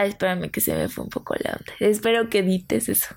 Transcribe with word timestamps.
Ah, 0.00 0.06
espérame 0.06 0.48
que 0.52 0.60
se 0.60 0.72
me 0.76 0.88
fue 0.88 1.02
un 1.02 1.10
poco 1.10 1.34
la 1.42 1.54
onda. 1.54 1.72
Espero 1.80 2.30
que 2.30 2.38
edites 2.38 2.88
eso. 2.88 3.16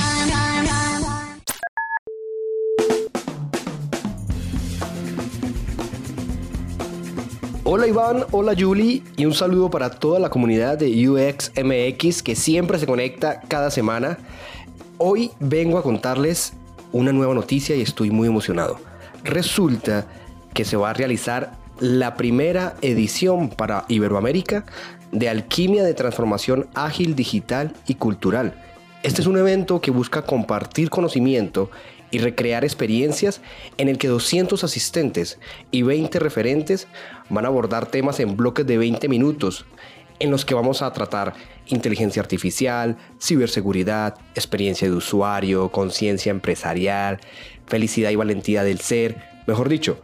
Hola 7.73 7.87
Iván, 7.87 8.25
hola 8.31 8.53
Julie 8.59 9.01
y 9.15 9.25
un 9.25 9.33
saludo 9.33 9.69
para 9.69 9.91
toda 9.91 10.19
la 10.19 10.29
comunidad 10.29 10.77
de 10.77 11.07
UXMX 11.07 12.21
que 12.21 12.35
siempre 12.35 12.77
se 12.77 12.85
conecta 12.85 13.39
cada 13.47 13.71
semana. 13.71 14.17
Hoy 14.97 15.31
vengo 15.39 15.77
a 15.77 15.81
contarles 15.81 16.51
una 16.91 17.13
nueva 17.13 17.33
noticia 17.33 17.73
y 17.73 17.81
estoy 17.81 18.11
muy 18.11 18.27
emocionado. 18.27 18.77
Resulta 19.23 20.05
que 20.53 20.65
se 20.65 20.75
va 20.75 20.89
a 20.89 20.93
realizar 20.93 21.53
la 21.79 22.17
primera 22.17 22.75
edición 22.81 23.47
para 23.47 23.85
Iberoamérica 23.87 24.65
de 25.13 25.29
Alquimia 25.29 25.85
de 25.85 25.93
Transformación 25.93 26.67
Ágil 26.73 27.15
Digital 27.15 27.71
y 27.87 27.95
Cultural. 27.95 28.53
Este 29.01 29.21
es 29.21 29.27
un 29.27 29.37
evento 29.37 29.79
que 29.79 29.91
busca 29.91 30.23
compartir 30.23 30.89
conocimiento 30.89 31.71
y 32.11 32.19
recrear 32.19 32.63
experiencias 32.63 33.41
en 33.77 33.87
el 33.87 33.97
que 33.97 34.09
200 34.09 34.63
asistentes 34.63 35.39
y 35.71 35.81
20 35.81 36.19
referentes 36.19 36.87
van 37.29 37.45
a 37.45 37.47
abordar 37.47 37.87
temas 37.87 38.19
en 38.19 38.37
bloques 38.37 38.67
de 38.67 38.77
20 38.77 39.07
minutos 39.07 39.65
en 40.19 40.29
los 40.29 40.45
que 40.45 40.53
vamos 40.53 40.83
a 40.83 40.93
tratar 40.93 41.33
inteligencia 41.67 42.21
artificial, 42.21 42.97
ciberseguridad, 43.19 44.15
experiencia 44.35 44.87
de 44.87 44.93
usuario, 44.93 45.71
conciencia 45.71 46.29
empresarial, 46.29 47.19
felicidad 47.65 48.11
y 48.11 48.15
valentía 48.15 48.63
del 48.63 48.79
ser, 48.81 49.17
mejor 49.47 49.67
dicho, 49.67 49.99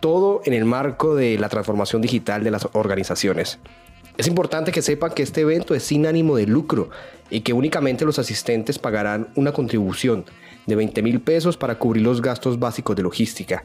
todo 0.00 0.40
en 0.44 0.54
el 0.54 0.64
marco 0.64 1.14
de 1.14 1.38
la 1.38 1.48
transformación 1.48 2.00
digital 2.00 2.44
de 2.44 2.50
las 2.50 2.68
organizaciones. 2.72 3.58
Es 4.16 4.26
importante 4.26 4.72
que 4.72 4.82
sepan 4.82 5.12
que 5.12 5.22
este 5.22 5.42
evento 5.42 5.74
es 5.74 5.82
sin 5.82 6.06
ánimo 6.06 6.36
de 6.36 6.46
lucro 6.46 6.90
y 7.30 7.40
que 7.40 7.52
únicamente 7.52 8.04
los 8.04 8.18
asistentes 8.18 8.78
pagarán 8.78 9.28
una 9.34 9.52
contribución 9.52 10.24
de 10.68 10.76
20 10.76 11.02
mil 11.02 11.20
pesos 11.20 11.56
para 11.56 11.76
cubrir 11.78 12.04
los 12.04 12.22
gastos 12.22 12.60
básicos 12.60 12.94
de 12.94 13.02
logística. 13.02 13.64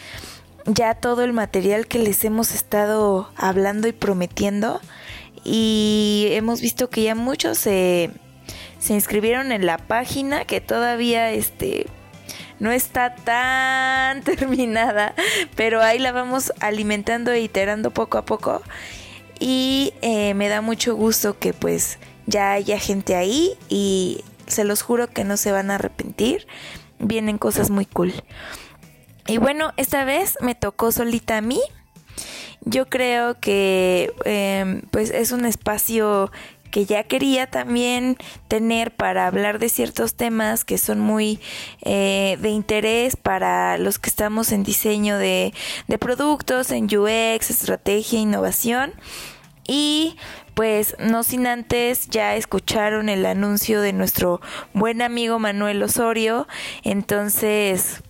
ya 0.67 0.95
todo 0.95 1.25
el 1.25 1.33
material 1.33 1.89
que 1.89 1.99
les 1.99 2.25
hemos 2.25 2.55
estado 2.55 3.29
hablando 3.35 3.89
y 3.89 3.93
prometiendo 3.93 4.81
y 5.43 6.29
hemos 6.31 6.61
visto 6.61 6.91
que 6.91 7.03
ya 7.03 7.17
muchos 7.17 7.59
se, 7.59 8.13
se 8.79 8.95
inscribieron 8.95 9.51
en 9.51 9.67
la 9.67 9.79
página 9.79 10.45
que 10.45 10.61
todavía 10.61 11.33
este 11.33 11.87
no 12.65 12.73
está 12.73 13.15
tan 13.15 14.23
terminada, 14.25 15.15
pero 15.55 15.83
ahí 15.83 15.99
la 15.99 16.13
vamos 16.13 16.51
alimentando 16.61 17.31
e 17.31 17.43
iterando 17.43 17.91
poco 17.91 18.17
a 18.17 18.25
poco. 18.25 18.63
Y 19.39 19.93
eh, 20.01 20.33
me 20.33 20.49
da 20.49 20.63
mucho 20.63 20.97
gusto 20.97 21.39
que 21.39 21.53
pues 21.53 21.99
ya 22.27 22.53
haya 22.53 22.79
gente 22.79 23.17
ahí 23.17 23.53
y 23.69 24.25
se 24.47 24.65
los 24.65 24.81
juro 24.81 25.09
que 25.09 25.25
no 25.25 25.37
se 25.37 25.53
van 25.53 25.71
a 25.71 25.75
arrepentir. 25.75 26.47
Vienen 26.99 27.37
cosas 27.37 27.69
muy 27.69 27.85
cool. 27.85 28.15
Y 29.27 29.37
bueno, 29.37 29.75
esta 29.77 30.07
vez 30.07 30.39
me 30.41 30.55
tocó 30.55 30.91
solita 30.91 31.37
a 31.37 31.43
mí. 31.43 31.61
Yo 32.63 32.87
creo 32.87 33.39
que 33.41 34.11
em, 34.25 34.81
pues 34.91 35.11
es 35.11 35.33
un 35.33 35.45
espacio 35.45 36.33
que 36.75 36.87
ya 36.87 37.05
quería 37.05 37.47
también 37.47 38.17
tener 38.49 38.91
para 38.91 39.29
hablar 39.29 39.61
de 39.61 39.69
ciertos 39.69 40.17
temas 40.17 40.65
que 40.65 40.77
son 40.77 40.99
muy 40.99 41.39
eh, 41.83 42.37
de 42.41 42.49
interés 42.49 43.15
para 43.15 43.79
los 43.79 44.01
que 44.01 44.11
estamos 44.11 44.51
en 44.51 44.65
diseño 44.65 45.17
de, 45.17 45.55
de 45.87 45.99
productos, 45.99 46.73
en 46.73 46.87
UX, 46.87 47.49
estrategia, 47.51 48.19
innovación. 48.19 48.93
Y 49.69 50.17
pues 50.55 50.97
no 50.99 51.23
sin 51.23 51.47
antes 51.47 52.09
ya 52.09 52.35
escucharon 52.35 53.09
el 53.09 53.25
anuncio 53.25 53.81
de 53.81 53.93
nuestro 53.93 54.41
buen 54.73 55.01
amigo 55.01 55.39
Manuel 55.39 55.81
Osorio. 55.81 56.49
Entonces, 56.83 58.03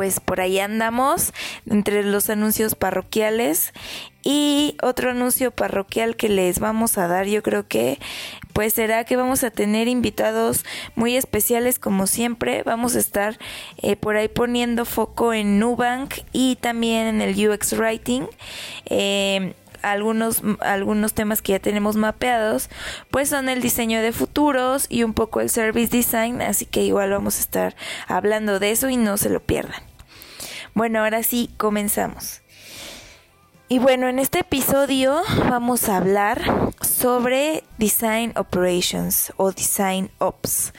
pues 0.00 0.18
por 0.18 0.40
ahí 0.40 0.58
andamos 0.58 1.34
entre 1.68 2.02
los 2.04 2.30
anuncios 2.30 2.74
parroquiales 2.74 3.74
y 4.22 4.78
otro 4.80 5.10
anuncio 5.10 5.50
parroquial 5.50 6.16
que 6.16 6.30
les 6.30 6.58
vamos 6.58 6.96
a 6.96 7.06
dar, 7.06 7.26
yo 7.26 7.42
creo 7.42 7.68
que 7.68 7.98
pues 8.54 8.72
será 8.72 9.04
que 9.04 9.16
vamos 9.16 9.44
a 9.44 9.50
tener 9.50 9.88
invitados 9.88 10.64
muy 10.94 11.18
especiales 11.18 11.78
como 11.78 12.06
siempre. 12.06 12.62
Vamos 12.62 12.96
a 12.96 12.98
estar 12.98 13.38
eh, 13.76 13.94
por 13.94 14.16
ahí 14.16 14.28
poniendo 14.28 14.86
foco 14.86 15.34
en 15.34 15.58
Nubank 15.58 16.14
y 16.32 16.56
también 16.56 17.06
en 17.06 17.20
el 17.20 17.50
UX 17.50 17.74
Writing. 17.74 18.26
Eh, 18.86 19.52
algunos, 19.82 20.42
algunos 20.60 21.14
temas 21.14 21.42
que 21.42 21.52
ya 21.52 21.58
tenemos 21.58 21.96
mapeados, 21.96 22.70
pues 23.10 23.28
son 23.28 23.48
el 23.48 23.60
diseño 23.60 24.00
de 24.02 24.12
futuros 24.12 24.86
y 24.88 25.02
un 25.04 25.14
poco 25.14 25.40
el 25.40 25.50
service 25.50 25.94
design, 25.94 26.42
así 26.42 26.66
que 26.66 26.82
igual 26.82 27.10
vamos 27.10 27.38
a 27.38 27.40
estar 27.40 27.76
hablando 28.06 28.58
de 28.58 28.70
eso 28.70 28.88
y 28.88 28.96
no 28.96 29.16
se 29.16 29.30
lo 29.30 29.40
pierdan. 29.40 29.89
Bueno, 30.74 31.00
ahora 31.00 31.22
sí, 31.22 31.50
comenzamos. 31.56 32.42
Y 33.72 33.78
bueno, 33.78 34.08
en 34.08 34.18
este 34.18 34.40
episodio 34.40 35.20
vamos 35.48 35.88
a 35.88 35.98
hablar 35.98 36.42
sobre 36.80 37.62
Design 37.78 38.32
Operations 38.34 39.32
o 39.36 39.52
Design 39.52 40.10
Ops. 40.18 40.72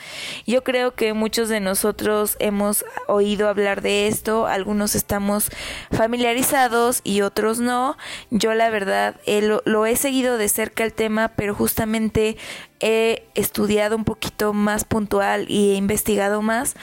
Yo 0.46 0.62
creo 0.66 0.94
que 0.94 1.14
muchos 1.14 1.48
de 1.48 1.62
nosotros 1.62 2.36
hemos 2.40 2.84
oído 3.08 3.48
hablar 3.48 3.82
de 3.82 4.10
esto, 4.10 4.46
algunos 4.46 4.96
estamos 4.96 5.50
familiarizados 5.90 7.00
y 7.06 7.22
otros 7.22 7.62
no. 7.62 7.96
Yo 8.30 8.54
la 8.56 8.70
verdad 8.70 9.16
lo, 9.26 9.62
lo 9.64 9.86
he 9.86 9.96
seguido 9.96 10.38
de 10.38 10.50
cerca 10.50 10.84
el 10.84 10.92
tema, 10.92 11.30
pero 11.38 11.56
justamente 11.56 12.36
he 12.82 13.26
estudiado 13.36 13.96
un 13.96 14.04
poquito 14.04 14.52
más 14.52 14.84
puntual 14.84 15.46
y 15.50 15.72
he 15.72 15.76
investigado 15.76 16.42
más 16.42 16.76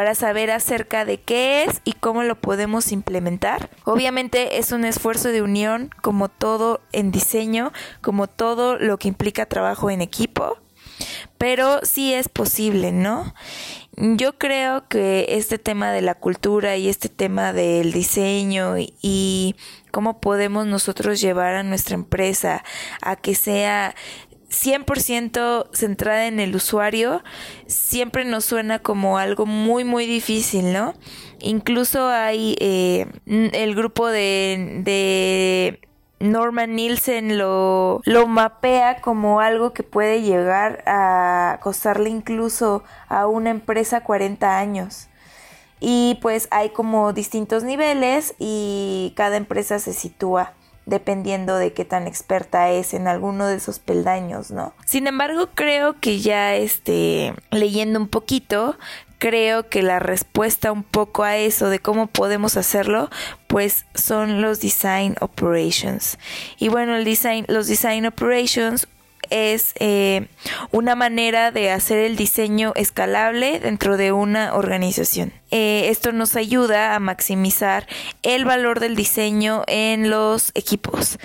para 0.00 0.14
saber 0.14 0.50
acerca 0.50 1.04
de 1.04 1.20
qué 1.20 1.64
es 1.64 1.82
y 1.84 1.92
cómo 1.92 2.22
lo 2.22 2.40
podemos 2.40 2.90
implementar. 2.90 3.68
Obviamente 3.84 4.56
es 4.56 4.72
un 4.72 4.86
esfuerzo 4.86 5.28
de 5.28 5.42
unión 5.42 5.90
como 6.00 6.30
todo 6.30 6.80
en 6.92 7.10
diseño, 7.10 7.70
como 8.00 8.26
todo 8.26 8.78
lo 8.78 8.98
que 8.98 9.08
implica 9.08 9.44
trabajo 9.44 9.90
en 9.90 10.00
equipo, 10.00 10.56
pero 11.36 11.80
sí 11.82 12.14
es 12.14 12.30
posible, 12.30 12.92
¿no? 12.92 13.34
yo 13.96 14.38
creo 14.38 14.88
que 14.88 15.26
este 15.28 15.58
tema 15.58 15.92
de 15.92 16.00
la 16.00 16.14
cultura 16.14 16.78
y 16.78 16.88
este 16.88 17.10
tema 17.10 17.52
del 17.52 17.92
diseño 17.92 18.76
y, 18.78 19.56
cómo 19.90 20.20
podemos 20.20 20.66
nosotros 20.66 21.20
llevar 21.20 21.56
a 21.56 21.64
nuestra 21.64 21.96
empresa 21.96 22.62
a 23.02 23.16
que 23.16 23.34
sea 23.34 23.96
100% 24.50 25.68
centrada 25.72 26.26
en 26.26 26.40
el 26.40 26.54
usuario, 26.54 27.22
siempre 27.66 28.24
nos 28.24 28.44
suena 28.44 28.80
como 28.80 29.18
algo 29.18 29.46
muy, 29.46 29.84
muy 29.84 30.06
difícil, 30.06 30.72
¿no? 30.72 30.94
Incluso 31.38 32.08
hay 32.08 32.56
eh, 32.60 33.06
el 33.26 33.74
grupo 33.74 34.08
de, 34.08 34.80
de 34.84 35.80
Norman 36.18 36.74
Nielsen 36.74 37.38
lo, 37.38 38.02
lo 38.04 38.26
mapea 38.26 39.00
como 39.00 39.40
algo 39.40 39.72
que 39.72 39.84
puede 39.84 40.22
llegar 40.22 40.82
a 40.84 41.58
costarle 41.62 42.10
incluso 42.10 42.82
a 43.08 43.26
una 43.26 43.50
empresa 43.50 44.02
40 44.02 44.58
años. 44.58 45.06
Y 45.78 46.18
pues 46.20 46.48
hay 46.50 46.70
como 46.70 47.12
distintos 47.14 47.64
niveles 47.64 48.34
y 48.38 49.14
cada 49.16 49.36
empresa 49.38 49.78
se 49.78 49.94
sitúa 49.94 50.52
dependiendo 50.86 51.56
de 51.56 51.72
qué 51.72 51.84
tan 51.84 52.06
experta 52.06 52.70
es 52.70 52.94
en 52.94 53.06
alguno 53.06 53.46
de 53.46 53.56
esos 53.56 53.78
peldaños, 53.78 54.50
¿no? 54.50 54.74
Sin 54.84 55.06
embargo, 55.06 55.48
creo 55.54 55.98
que 56.00 56.20
ya 56.20 56.56
este 56.56 57.34
leyendo 57.50 57.98
un 58.00 58.08
poquito, 58.08 58.76
creo 59.18 59.68
que 59.68 59.82
la 59.82 59.98
respuesta 59.98 60.72
un 60.72 60.82
poco 60.82 61.22
a 61.24 61.36
eso 61.36 61.68
de 61.68 61.78
cómo 61.78 62.06
podemos 62.06 62.56
hacerlo, 62.56 63.10
pues 63.46 63.84
son 63.94 64.40
los 64.40 64.60
design 64.60 65.14
operations. 65.20 66.18
Y 66.58 66.68
bueno, 66.68 66.96
el 66.96 67.04
design, 67.04 67.44
los 67.48 67.68
design 67.68 68.06
operations 68.06 68.88
es 69.30 69.72
eh, 69.76 70.26
una 70.70 70.94
manera 70.94 71.50
de 71.50 71.70
hacer 71.70 71.98
el 71.98 72.16
diseño 72.16 72.72
escalable 72.76 73.60
dentro 73.60 73.96
de 73.96 74.12
una 74.12 74.54
organización. 74.54 75.32
Eh, 75.50 75.88
esto 75.88 76.12
nos 76.12 76.36
ayuda 76.36 76.94
a 76.94 77.00
maximizar 77.00 77.86
el 78.22 78.44
valor 78.44 78.80
del 78.80 78.96
diseño 78.96 79.64
en 79.66 80.10
los 80.10 80.52
equipos. 80.54 81.18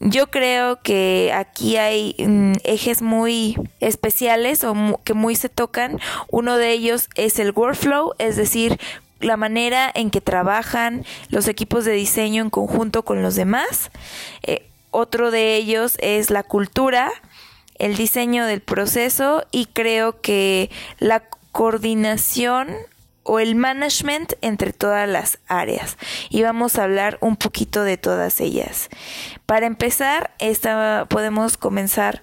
Yo 0.00 0.30
creo 0.30 0.82
que 0.82 1.32
aquí 1.34 1.76
hay 1.76 2.14
mm, 2.18 2.54
ejes 2.64 3.00
muy 3.00 3.56
especiales 3.80 4.64
o 4.64 5.00
que 5.04 5.14
muy 5.14 5.36
se 5.36 5.48
tocan. 5.48 6.00
Uno 6.30 6.56
de 6.56 6.72
ellos 6.72 7.08
es 7.14 7.38
el 7.38 7.52
workflow, 7.52 8.12
es 8.18 8.36
decir, 8.36 8.78
la 9.20 9.36
manera 9.36 9.90
en 9.94 10.10
que 10.10 10.20
trabajan 10.20 11.04
los 11.28 11.48
equipos 11.48 11.84
de 11.84 11.92
diseño 11.92 12.42
en 12.42 12.50
conjunto 12.50 13.04
con 13.04 13.22
los 13.22 13.34
demás. 13.34 13.90
Eh, 14.42 14.66
otro 14.90 15.30
de 15.30 15.56
ellos 15.56 15.96
es 16.00 16.30
la 16.30 16.42
cultura, 16.42 17.10
el 17.78 17.96
diseño 17.96 18.46
del 18.46 18.60
proceso 18.60 19.44
y 19.50 19.66
creo 19.66 20.20
que 20.20 20.70
la 20.98 21.24
coordinación 21.52 22.68
o 23.24 23.40
el 23.40 23.54
management 23.54 24.34
entre 24.42 24.72
todas 24.72 25.08
las 25.08 25.38
áreas 25.48 25.96
y 26.28 26.42
vamos 26.42 26.78
a 26.78 26.84
hablar 26.84 27.18
un 27.20 27.36
poquito 27.36 27.82
de 27.82 27.96
todas 27.96 28.40
ellas. 28.40 28.90
Para 29.46 29.66
empezar, 29.66 30.34
esta, 30.38 31.06
podemos 31.08 31.56
comenzar 31.56 32.22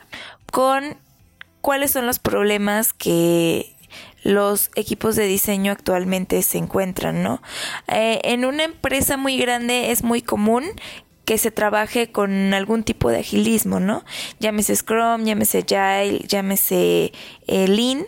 con 0.52 0.98
cuáles 1.62 1.92
son 1.92 2.06
los 2.06 2.20
problemas 2.20 2.94
que 2.94 3.76
los 4.24 4.70
equipos 4.76 5.16
de 5.16 5.26
diseño 5.26 5.72
actualmente 5.72 6.42
se 6.44 6.60
encuentran, 6.60 7.24
¿no? 7.24 7.42
Eh, 7.88 8.22
en 8.24 8.46
una 8.46 8.64
empresa 8.64 9.18
muy 9.18 9.38
grande 9.38 9.92
es 9.92 10.04
muy 10.04 10.22
común 10.22 10.64
que 11.26 11.38
se 11.38 11.52
trabaje 11.52 12.12
con 12.12 12.54
algún 12.54 12.84
tipo 12.84 13.10
de 13.10 13.20
agilismo, 13.20 13.80
¿no? 13.80 14.04
Llámese 14.40 14.76
Scrum, 14.76 15.24
llámese 15.24 15.60
Agile, 15.60 16.20
llámese 16.28 17.12
eh, 17.48 17.68
Lean. 17.68 18.06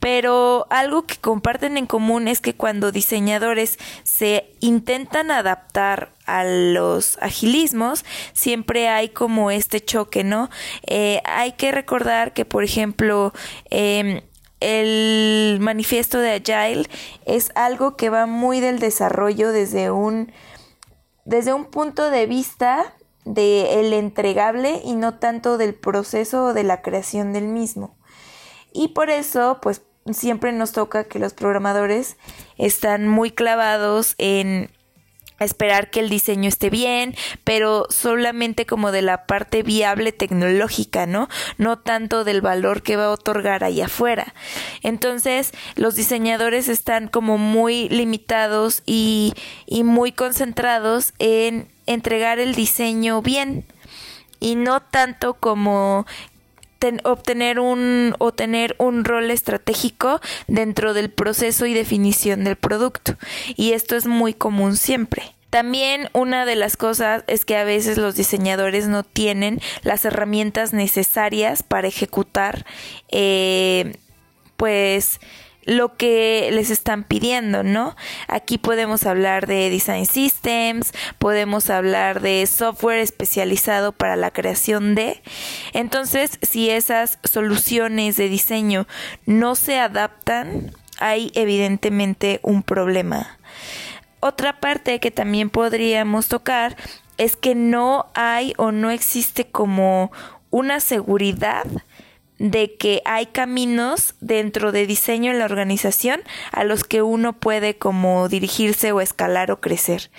Pero 0.00 0.66
algo 0.70 1.06
que 1.06 1.16
comparten 1.16 1.76
en 1.76 1.86
común 1.86 2.28
es 2.28 2.40
que 2.40 2.54
cuando 2.54 2.92
diseñadores 2.92 3.78
se 4.04 4.52
intentan 4.60 5.32
adaptar 5.32 6.12
a 6.24 6.44
los 6.44 7.18
agilismos, 7.20 8.04
siempre 8.32 8.88
hay 8.88 9.08
como 9.08 9.50
este 9.50 9.80
choque, 9.80 10.22
¿no? 10.22 10.50
Eh, 10.86 11.20
hay 11.24 11.52
que 11.52 11.72
recordar 11.72 12.32
que, 12.32 12.44
por 12.44 12.62
ejemplo, 12.62 13.32
em, 13.70 14.20
el 14.60 15.58
manifiesto 15.60 16.18
de 16.18 16.32
Agile 16.32 16.88
es 17.26 17.50
algo 17.56 17.96
que 17.96 18.10
va 18.10 18.26
muy 18.26 18.60
del 18.60 18.78
desarrollo 18.78 19.50
desde 19.50 19.90
un 19.90 20.32
desde 21.28 21.52
un 21.52 21.66
punto 21.66 22.10
de 22.10 22.24
vista 22.24 22.94
de 23.26 23.80
el 23.80 23.92
entregable 23.92 24.80
y 24.82 24.94
no 24.94 25.18
tanto 25.18 25.58
del 25.58 25.74
proceso 25.74 26.46
o 26.46 26.54
de 26.54 26.62
la 26.62 26.80
creación 26.80 27.34
del 27.34 27.44
mismo. 27.44 27.94
Y 28.72 28.88
por 28.88 29.10
eso, 29.10 29.58
pues 29.60 29.82
siempre 30.10 30.52
nos 30.52 30.72
toca 30.72 31.04
que 31.04 31.18
los 31.18 31.34
programadores 31.34 32.16
están 32.56 33.06
muy 33.06 33.30
clavados 33.30 34.14
en 34.16 34.70
esperar 35.44 35.90
que 35.90 36.00
el 36.00 36.08
diseño 36.08 36.48
esté 36.48 36.70
bien, 36.70 37.14
pero 37.44 37.86
solamente 37.90 38.66
como 38.66 38.92
de 38.92 39.02
la 39.02 39.26
parte 39.26 39.62
viable 39.62 40.12
tecnológica, 40.12 41.06
¿no? 41.06 41.28
No 41.56 41.78
tanto 41.78 42.24
del 42.24 42.40
valor 42.40 42.82
que 42.82 42.96
va 42.96 43.06
a 43.06 43.10
otorgar 43.10 43.64
allá 43.64 43.86
afuera. 43.86 44.34
Entonces, 44.82 45.52
los 45.76 45.94
diseñadores 45.94 46.68
están 46.68 47.08
como 47.08 47.38
muy 47.38 47.88
limitados 47.88 48.82
y, 48.86 49.34
y 49.66 49.84
muy 49.84 50.12
concentrados 50.12 51.12
en 51.18 51.68
entregar 51.86 52.38
el 52.38 52.54
diseño 52.54 53.22
bien 53.22 53.64
y 54.40 54.56
no 54.56 54.80
tanto 54.80 55.34
como 55.34 56.06
obtener 57.04 57.60
un 57.60 58.14
o 58.18 58.32
tener 58.32 58.74
un 58.78 59.04
rol 59.04 59.30
estratégico 59.30 60.20
dentro 60.46 60.94
del 60.94 61.10
proceso 61.10 61.66
y 61.66 61.74
definición 61.74 62.44
del 62.44 62.56
producto 62.56 63.16
y 63.56 63.72
esto 63.72 63.96
es 63.96 64.06
muy 64.06 64.34
común 64.34 64.76
siempre. 64.76 65.34
También 65.50 66.10
una 66.12 66.44
de 66.44 66.56
las 66.56 66.76
cosas 66.76 67.24
es 67.26 67.46
que 67.46 67.56
a 67.56 67.64
veces 67.64 67.96
los 67.96 68.14
diseñadores 68.14 68.86
no 68.86 69.02
tienen 69.02 69.60
las 69.82 70.04
herramientas 70.04 70.74
necesarias 70.74 71.62
para 71.62 71.88
ejecutar 71.88 72.66
eh, 73.08 73.96
pues 74.58 75.20
lo 75.68 75.96
que 75.96 76.48
les 76.50 76.70
están 76.70 77.04
pidiendo, 77.04 77.62
¿no? 77.62 77.94
Aquí 78.26 78.56
podemos 78.56 79.04
hablar 79.04 79.46
de 79.46 79.68
design 79.68 80.06
systems, 80.06 80.92
podemos 81.18 81.68
hablar 81.68 82.22
de 82.22 82.46
software 82.46 83.00
especializado 83.00 83.92
para 83.92 84.16
la 84.16 84.30
creación 84.30 84.94
de. 84.94 85.22
Entonces, 85.74 86.38
si 86.40 86.70
esas 86.70 87.18
soluciones 87.22 88.16
de 88.16 88.30
diseño 88.30 88.86
no 89.26 89.54
se 89.56 89.78
adaptan, 89.78 90.72
hay 90.98 91.30
evidentemente 91.34 92.40
un 92.42 92.62
problema. 92.62 93.38
Otra 94.20 94.60
parte 94.60 95.00
que 95.00 95.10
también 95.10 95.50
podríamos 95.50 96.28
tocar 96.28 96.78
es 97.18 97.36
que 97.36 97.54
no 97.54 98.06
hay 98.14 98.54
o 98.56 98.72
no 98.72 98.90
existe 98.90 99.44
como 99.44 100.12
una 100.50 100.80
seguridad 100.80 101.66
de 102.38 102.76
que 102.76 103.02
hay 103.04 103.26
caminos 103.26 104.14
dentro 104.20 104.72
de 104.72 104.86
diseño 104.86 105.32
en 105.32 105.38
la 105.38 105.44
organización 105.44 106.20
a 106.52 106.64
los 106.64 106.84
que 106.84 107.02
uno 107.02 107.32
puede 107.32 107.76
como 107.76 108.28
dirigirse 108.28 108.92
o 108.92 109.00
escalar 109.00 109.50
o 109.50 109.60
crecer. 109.60 110.10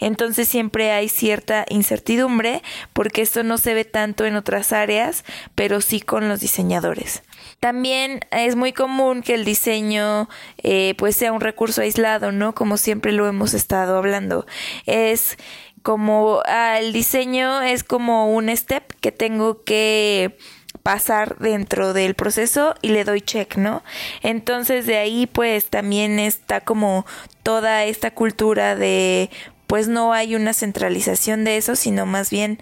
Entonces 0.00 0.48
siempre 0.48 0.90
hay 0.90 1.08
cierta 1.08 1.64
incertidumbre 1.68 2.62
porque 2.92 3.22
esto 3.22 3.42
no 3.44 3.58
se 3.58 3.74
ve 3.74 3.84
tanto 3.84 4.24
en 4.24 4.36
otras 4.36 4.72
áreas, 4.72 5.24
pero 5.54 5.80
sí 5.80 6.00
con 6.00 6.28
los 6.28 6.40
diseñadores. 6.40 7.22
También 7.60 8.20
es 8.30 8.56
muy 8.56 8.72
común 8.72 9.22
que 9.22 9.34
el 9.34 9.44
diseño 9.44 10.28
eh, 10.58 10.94
pues 10.98 11.16
sea 11.16 11.32
un 11.32 11.40
recurso 11.40 11.82
aislado, 11.82 12.32
¿no? 12.32 12.54
Como 12.54 12.76
siempre 12.76 13.12
lo 13.12 13.26
hemos 13.28 13.54
estado 13.54 13.96
hablando. 13.96 14.46
Es 14.86 15.36
como 15.82 16.42
ah, 16.46 16.78
el 16.80 16.92
diseño 16.92 17.62
es 17.62 17.84
como 17.84 18.34
un 18.34 18.54
step 18.54 18.92
que 19.00 19.12
tengo 19.12 19.62
que 19.62 20.36
pasar 20.82 21.36
dentro 21.38 21.92
del 21.92 22.14
proceso 22.14 22.74
y 22.82 22.88
le 22.88 23.04
doy 23.04 23.20
check, 23.20 23.56
¿no? 23.56 23.82
Entonces 24.22 24.86
de 24.86 24.96
ahí 24.96 25.26
pues 25.26 25.66
también 25.66 26.18
está 26.18 26.60
como 26.60 27.06
toda 27.42 27.84
esta 27.84 28.12
cultura 28.12 28.76
de 28.76 29.30
pues 29.66 29.86
no 29.88 30.12
hay 30.12 30.34
una 30.34 30.54
centralización 30.54 31.44
de 31.44 31.58
eso, 31.58 31.76
sino 31.76 32.06
más 32.06 32.30
bien 32.30 32.58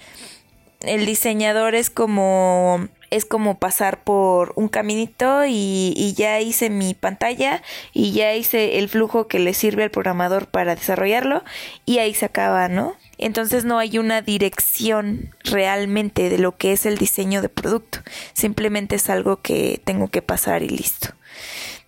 el 0.80 1.06
diseñador 1.06 1.74
es 1.74 1.90
como 1.90 2.88
es 3.10 3.24
como 3.24 3.58
pasar 3.58 4.02
por 4.02 4.52
un 4.56 4.68
caminito 4.68 5.44
y, 5.46 5.94
y, 5.96 6.14
ya 6.14 6.40
hice 6.40 6.70
mi 6.70 6.94
pantalla 6.94 7.62
y 7.92 8.12
ya 8.12 8.34
hice 8.34 8.78
el 8.78 8.88
flujo 8.88 9.28
que 9.28 9.38
le 9.38 9.54
sirve 9.54 9.84
al 9.84 9.90
programador 9.90 10.46
para 10.48 10.74
desarrollarlo 10.74 11.44
y 11.84 11.98
ahí 11.98 12.14
se 12.14 12.26
acaba, 12.26 12.68
¿no? 12.68 12.94
Entonces 13.18 13.64
no 13.64 13.78
hay 13.78 13.98
una 13.98 14.20
dirección 14.20 15.34
realmente 15.44 16.28
de 16.28 16.38
lo 16.38 16.56
que 16.56 16.72
es 16.72 16.86
el 16.86 16.98
diseño 16.98 17.42
de 17.42 17.48
producto. 17.48 18.00
Simplemente 18.34 18.96
es 18.96 19.08
algo 19.08 19.40
que 19.40 19.80
tengo 19.84 20.08
que 20.08 20.22
pasar 20.22 20.62
y 20.62 20.68
listo. 20.68 21.08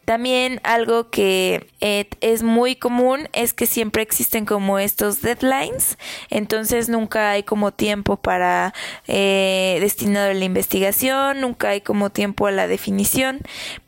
También 0.09 0.62
algo 0.65 1.11
que 1.11 1.67
eh, 1.83 2.09
es 2.23 2.43
muy 2.43 2.77
común 2.77 3.29
es 3.35 3.53
que 3.53 3.67
siempre 3.67 4.00
existen 4.00 4.47
como 4.47 4.79
estos 4.79 5.21
deadlines, 5.21 5.99
entonces 6.31 6.88
nunca 6.88 7.33
hay 7.33 7.43
como 7.43 7.73
tiempo 7.73 8.17
para 8.17 8.73
eh, 9.07 9.77
destinado 9.83 10.31
a 10.31 10.33
la 10.33 10.47
investigación, 10.47 11.43
nunca 11.43 11.69
hay 11.69 11.83
como 11.83 12.09
tiempo 12.09 12.47
a 12.47 12.53
la 12.53 12.67
definición, 12.67 13.41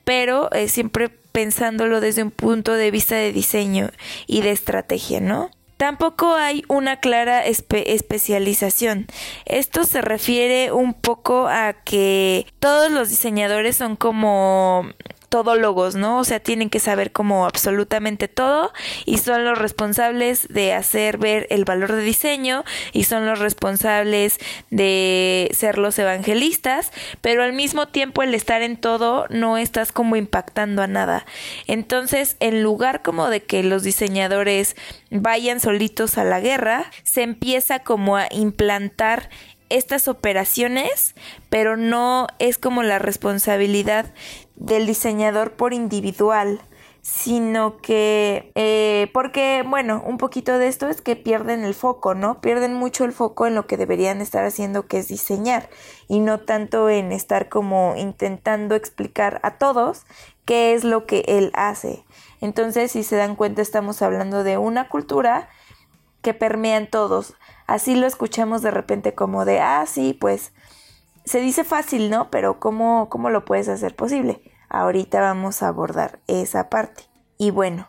pero 0.05 0.53
eh, 0.53 0.69
siempre 0.69 1.09
pensándolo 1.09 2.03
desde 2.03 2.23
un 2.23 2.33
punto 2.33 2.75
de 2.75 2.91
vista 2.91 3.15
de 3.15 3.33
diseño 3.33 3.89
y 4.27 4.43
de 4.43 4.51
estrategia, 4.51 5.23
¿no? 5.23 5.51
Tampoco 5.79 6.35
hay 6.35 6.65
una 6.69 7.01
clara 7.01 7.43
especialización. 7.47 9.07
Esto 9.47 9.85
se 9.85 10.03
refiere 10.03 10.71
un 10.71 10.93
poco 10.93 11.49
a 11.49 11.73
que 11.73 12.45
todos 12.59 12.91
los 12.91 13.09
diseñadores 13.09 13.79
son 13.79 13.97
como 13.97 14.87
todólogos, 15.31 15.95
¿no? 15.95 16.19
O 16.19 16.25
sea, 16.25 16.41
tienen 16.41 16.69
que 16.71 16.81
saber 16.81 17.13
como 17.13 17.47
absolutamente 17.47 18.27
todo 18.29 18.73
y 19.07 19.19
son 19.19 19.45
los 19.45 19.57
responsables 19.57 20.49
de 20.49 20.75
hacer 20.75 21.19
ver 21.19 21.47
el 21.51 21.65
valor 21.65 21.93
de 21.93 22.03
diseño 22.03 22.65
y 22.93 23.05
son 23.05 23.27
los 23.27 23.39
responsables 23.39 24.39
de 24.71 25.49
ser 25.55 25.79
los 25.79 25.99
evangelistas, 26.01 26.91
pero 27.21 27.45
al 27.45 27.53
mismo 27.53 27.87
tiempo 27.87 28.25
el 28.25 28.35
estar 28.35 28.61
en 28.63 28.77
todo 28.77 29.27
no 29.31 29.57
estás 29.57 29.93
como 29.93 30.17
impactando 30.17 30.83
a 30.83 30.89
nada. 30.89 31.25
Entonces, 31.69 32.37
en 32.41 32.65
lugar 32.65 33.03
como 33.03 33.31
de 33.31 33.45
que 33.45 33.63
los 33.63 33.85
diseñadores 33.85 34.75
vayan 35.11 35.61
solitos 35.61 36.19
a 36.19 36.25
la 36.25 36.41
guerra, 36.41 36.91
se 37.05 37.23
empieza 37.23 37.79
como 37.79 38.17
a 38.17 38.27
implantar 38.33 39.31
estas 39.71 40.09
operaciones, 40.09 41.15
pero 41.49 41.77
no 41.77 42.27
es 42.39 42.59
como 42.59 42.83
la 42.83 42.99
responsabilidad 42.99 44.13
del 44.57 44.87
diseñador 44.87 45.53
por 45.53 45.73
individual, 45.73 46.61
sino 47.03 47.79
que, 47.79 48.53
eh, 48.55 49.11
porque, 49.15 49.65
bueno, 49.67 50.03
un 50.05 50.19
poquito 50.19 50.59
de 50.59 50.69
esto 50.69 50.89
es 50.89 51.01
que 51.01 51.17
pierden 51.17 51.65
el 51.65 51.75
foco, 51.75 52.15
¿no? 52.15 52.41
Pierden 52.41 52.75
mucho 52.75 53.05
el 53.05 53.13
foco 53.13 53.47
en 53.47 53.55
lo 53.55 53.67
que 53.67 53.79
deberían 53.79 54.21
estar 54.21 54.45
haciendo, 54.45 54.87
que 54.87 54.99
es 54.99 55.09
diseñar, 55.09 55.71
y 56.09 56.21
no 56.21 56.41
tanto 56.41 56.91
en 56.91 57.13
estar 57.13 57.49
como 57.49 57.95
intentando 57.97 58.75
explicar 58.75 59.41
a 59.43 59.57
todos 59.57 60.05
qué 60.45 60.75
es 60.75 60.85
lo 60.85 61.07
que 61.07 61.25
él 61.27 61.51
hace. 61.55 62.05
Entonces, 62.41 62.93
si 62.93 63.03
se 63.03 63.17
dan 63.17 63.37
cuenta, 63.37 63.63
estamos 63.63 64.03
hablando 64.03 64.45
de 64.45 64.59
una 64.59 64.89
cultura 64.89 65.49
que 66.23 66.35
permea 66.35 66.77
en 66.77 66.89
todos 66.89 67.35
así 67.71 67.95
lo 67.95 68.07
escuchamos 68.09 68.63
de 68.63 68.73
repente 68.73 69.15
como 69.15 69.45
de, 69.45 69.61
ah, 69.61 69.85
sí, 69.87 70.13
pues 70.13 70.53
se 71.25 71.41
dice 71.41 71.63
fácil, 71.63 72.11
¿no? 72.11 72.29
Pero 72.29 72.59
¿cómo, 72.59 73.09
cómo 73.09 73.31
lo 73.31 73.45
puedes 73.45 73.69
hacer 73.69 73.95
posible? 73.95 74.43
Ahorita 74.69 75.21
vamos 75.21 75.63
a 75.63 75.69
abordar 75.69 76.19
esa 76.27 76.69
parte. 76.69 77.05
Y 77.39 77.53
bueno, 77.53 77.89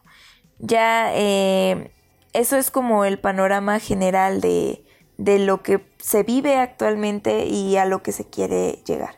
ya 0.59 1.11
eh, 1.15 1.91
eso 2.33 2.57
es 2.57 2.69
como 2.69 3.05
el 3.05 3.19
panorama 3.19 3.79
general 3.79 4.39
de, 4.39 4.85
de 5.17 5.39
lo 5.39 5.63
que 5.63 5.83
se 5.97 6.21
vive 6.21 6.57
actualmente 6.57 7.45
y 7.45 7.75
a 7.77 7.85
lo 7.85 8.03
que 8.03 8.11
se 8.11 8.29
quiere 8.29 8.83
llegar. 8.85 9.15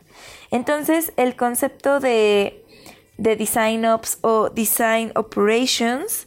Entonces, 0.50 1.12
el 1.18 1.36
concepto 1.36 2.00
de, 2.00 2.64
de 3.18 3.36
Design 3.36 3.84
Ops 3.84 4.18
o 4.22 4.48
Design 4.48 5.12
Operations 5.14 6.26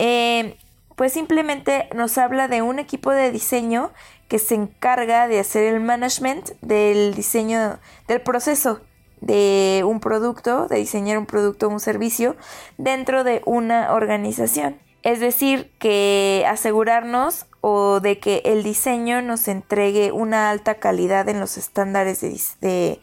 eh, 0.00 0.58
pues 0.98 1.12
simplemente 1.12 1.88
nos 1.94 2.18
habla 2.18 2.48
de 2.48 2.60
un 2.60 2.80
equipo 2.80 3.12
de 3.12 3.30
diseño 3.30 3.92
que 4.26 4.40
se 4.40 4.56
encarga 4.56 5.28
de 5.28 5.38
hacer 5.38 5.72
el 5.72 5.78
management 5.78 6.50
del 6.60 7.14
diseño 7.14 7.78
del 8.08 8.20
proceso 8.20 8.80
de 9.20 9.84
un 9.86 10.00
producto, 10.00 10.66
de 10.66 10.78
diseñar 10.78 11.16
un 11.16 11.26
producto 11.26 11.68
o 11.68 11.70
un 11.70 11.78
servicio 11.78 12.34
dentro 12.78 13.22
de 13.22 13.42
una 13.46 13.94
organización. 13.94 14.80
Es 15.04 15.20
decir, 15.20 15.70
que 15.78 16.44
asegurarnos 16.48 17.46
o 17.60 18.00
de 18.00 18.18
que 18.18 18.42
el 18.44 18.64
diseño 18.64 19.22
nos 19.22 19.46
entregue 19.46 20.10
una 20.10 20.50
alta 20.50 20.80
calidad 20.80 21.28
en 21.28 21.38
los 21.38 21.58
estándares 21.58 22.20
de, 22.60 23.00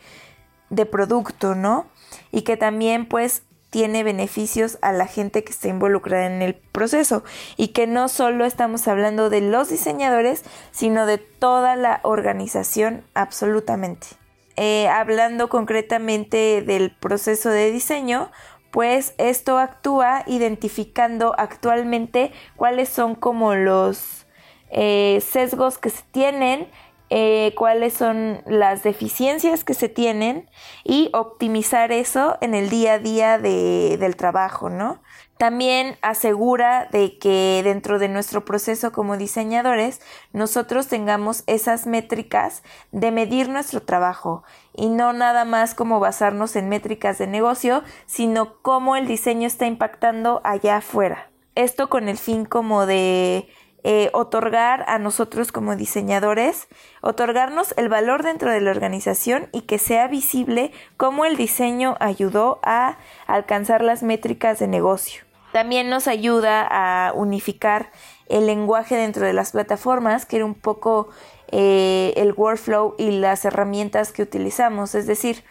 producto, 0.91 1.55
¿no? 1.55 1.87
Y 2.33 2.41
que 2.41 2.57
también 2.57 3.07
pues 3.07 3.43
tiene 3.75 4.03
beneficios 4.03 4.77
a 4.81 4.93
la 4.93 5.05
gente 5.05 5.43
que 5.43 5.51
está 5.51 5.67
involucrada 5.67 6.27
en 6.27 6.41
el 6.41 6.53
proceso 6.55 7.25
y 7.57 7.73
que 7.73 7.87
no 7.87 8.07
solo 8.07 8.45
estamos 8.45 8.87
hablando 8.87 9.29
de 9.29 9.41
los 9.41 9.67
diseñadores, 9.67 10.45
sino 10.71 11.05
de 11.05 11.17
toda 11.17 11.75
la 11.75 11.99
organización 12.03 13.03
absolutamente. 13.15 14.07
Eh, 14.55 14.87
hablando 14.87 15.49
concretamente 15.49 16.61
del 16.61 16.95
proceso 16.95 17.49
de 17.49 17.69
diseño, 17.69 18.31
pues 18.71 19.13
esto 19.17 19.57
actúa 19.57 20.23
identificando 20.25 21.35
actualmente 21.37 22.31
cuáles 22.55 22.87
son 22.87 23.13
como 23.13 23.55
los 23.55 24.25
eh, 24.69 25.21
sesgos 25.29 25.79
que 25.79 25.89
se 25.89 26.03
tienen 26.11 26.69
eh, 27.09 27.53
cuáles 27.55 27.93
son 27.93 28.41
las 28.47 28.81
deficiencias 28.81 29.63
que 29.63 29.75
se 29.75 29.89
tienen 29.89 30.49
y 30.83 31.09
optimizar 31.13 31.91
eso 31.91 32.37
en 32.41 32.55
el 32.55 32.69
día 32.69 32.93
a 32.93 32.99
día 32.99 33.37
del 33.37 34.15
trabajo, 34.15 34.69
¿no? 34.69 35.01
También 35.37 35.97
asegura 36.01 36.87
de 36.91 37.17
que 37.17 37.61
dentro 37.63 37.99
de 37.99 38.07
nuestro 38.07 38.45
proceso 38.45 38.93
como 38.93 39.17
diseñadores 39.17 39.99
nosotros 40.31 40.87
tengamos 40.87 41.43
esas 41.45 41.87
métricas 41.87 42.63
de 42.93 43.11
medir 43.11 43.49
nuestro 43.49 43.81
trabajo 43.81 44.43
y 44.73 44.87
no 44.87 45.11
nada 45.11 45.43
más 45.43 45.75
como 45.75 45.99
basarnos 45.99 46.55
en 46.55 46.69
métricas 46.69 47.17
de 47.17 47.27
negocio, 47.27 47.83
sino 48.05 48.61
cómo 48.61 48.95
el 48.95 49.07
diseño 49.07 49.45
está 49.45 49.65
impactando 49.67 50.39
allá 50.45 50.77
afuera. 50.77 51.29
Esto 51.53 51.89
con 51.89 52.07
el 52.07 52.17
fin 52.17 52.45
como 52.45 52.85
de 52.85 53.49
eh, 53.87 54.09
otorgar 54.13 54.83
a 54.87 54.97
nosotros 54.97 55.51
como 55.51 55.75
diseñadores, 55.75 56.67
otorgarnos 57.01 57.75
el 57.77 57.87
valor 57.87 58.23
dentro 58.23 58.49
de 58.49 58.59
la 58.59 58.71
organización 58.71 59.47
y 59.51 59.61
que 59.61 59.77
sea 59.77 60.07
visible 60.07 60.71
cómo 60.97 61.23
el 61.23 61.37
diseño 61.37 61.95
ayudó 61.99 62.57
a 62.63 62.97
alcanzar 63.27 63.83
las 63.83 64.01
métricas 64.01 64.57
de 64.57 64.65
negocio. 64.65 65.21
También 65.53 65.87
nos 65.87 66.07
ayuda 66.07 66.67
a 66.67 67.13
unificar 67.13 67.91
el 68.27 68.47
lenguaje 68.47 68.95
dentro 68.95 69.23
de 69.23 69.33
las 69.33 69.51
plataformas, 69.51 70.25
que 70.25 70.37
era 70.37 70.45
un 70.45 70.55
poco 70.55 71.09
eh, 71.51 72.11
el 72.15 72.33
workflow 72.33 72.95
y 72.97 73.11
las 73.11 73.45
herramientas 73.45 74.11
que 74.11 74.23
utilizamos. 74.23 74.95
Es 74.95 75.05
decir, 75.05 75.43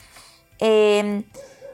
em, 0.58 1.22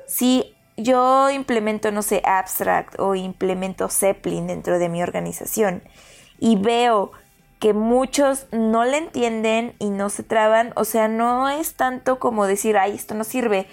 si 0.07 0.55
yo 0.76 1.31
implemento, 1.31 1.90
no 1.90 2.02
sé, 2.02 2.21
Abstract 2.23 3.00
o 3.00 3.14
implemento 3.14 3.88
Zeppelin 3.88 4.47
dentro 4.47 4.79
de 4.79 4.90
mi 4.90 5.02
organización 5.02 5.83
y 6.40 6.56
veo 6.56 7.12
que 7.61 7.75
muchos 7.75 8.47
no 8.52 8.85
le 8.85 8.97
entienden 8.97 9.75
y 9.78 9.90
no 9.90 10.09
se 10.09 10.23
traban, 10.23 10.73
o 10.76 10.85
sea, 10.85 11.09
no 11.09 11.49
es 11.49 11.75
tanto 11.75 12.18
como 12.18 12.47
decir, 12.47 12.78
ay, 12.78 12.94
esto 12.94 13.14
no 13.14 13.23
sirve, 13.23 13.66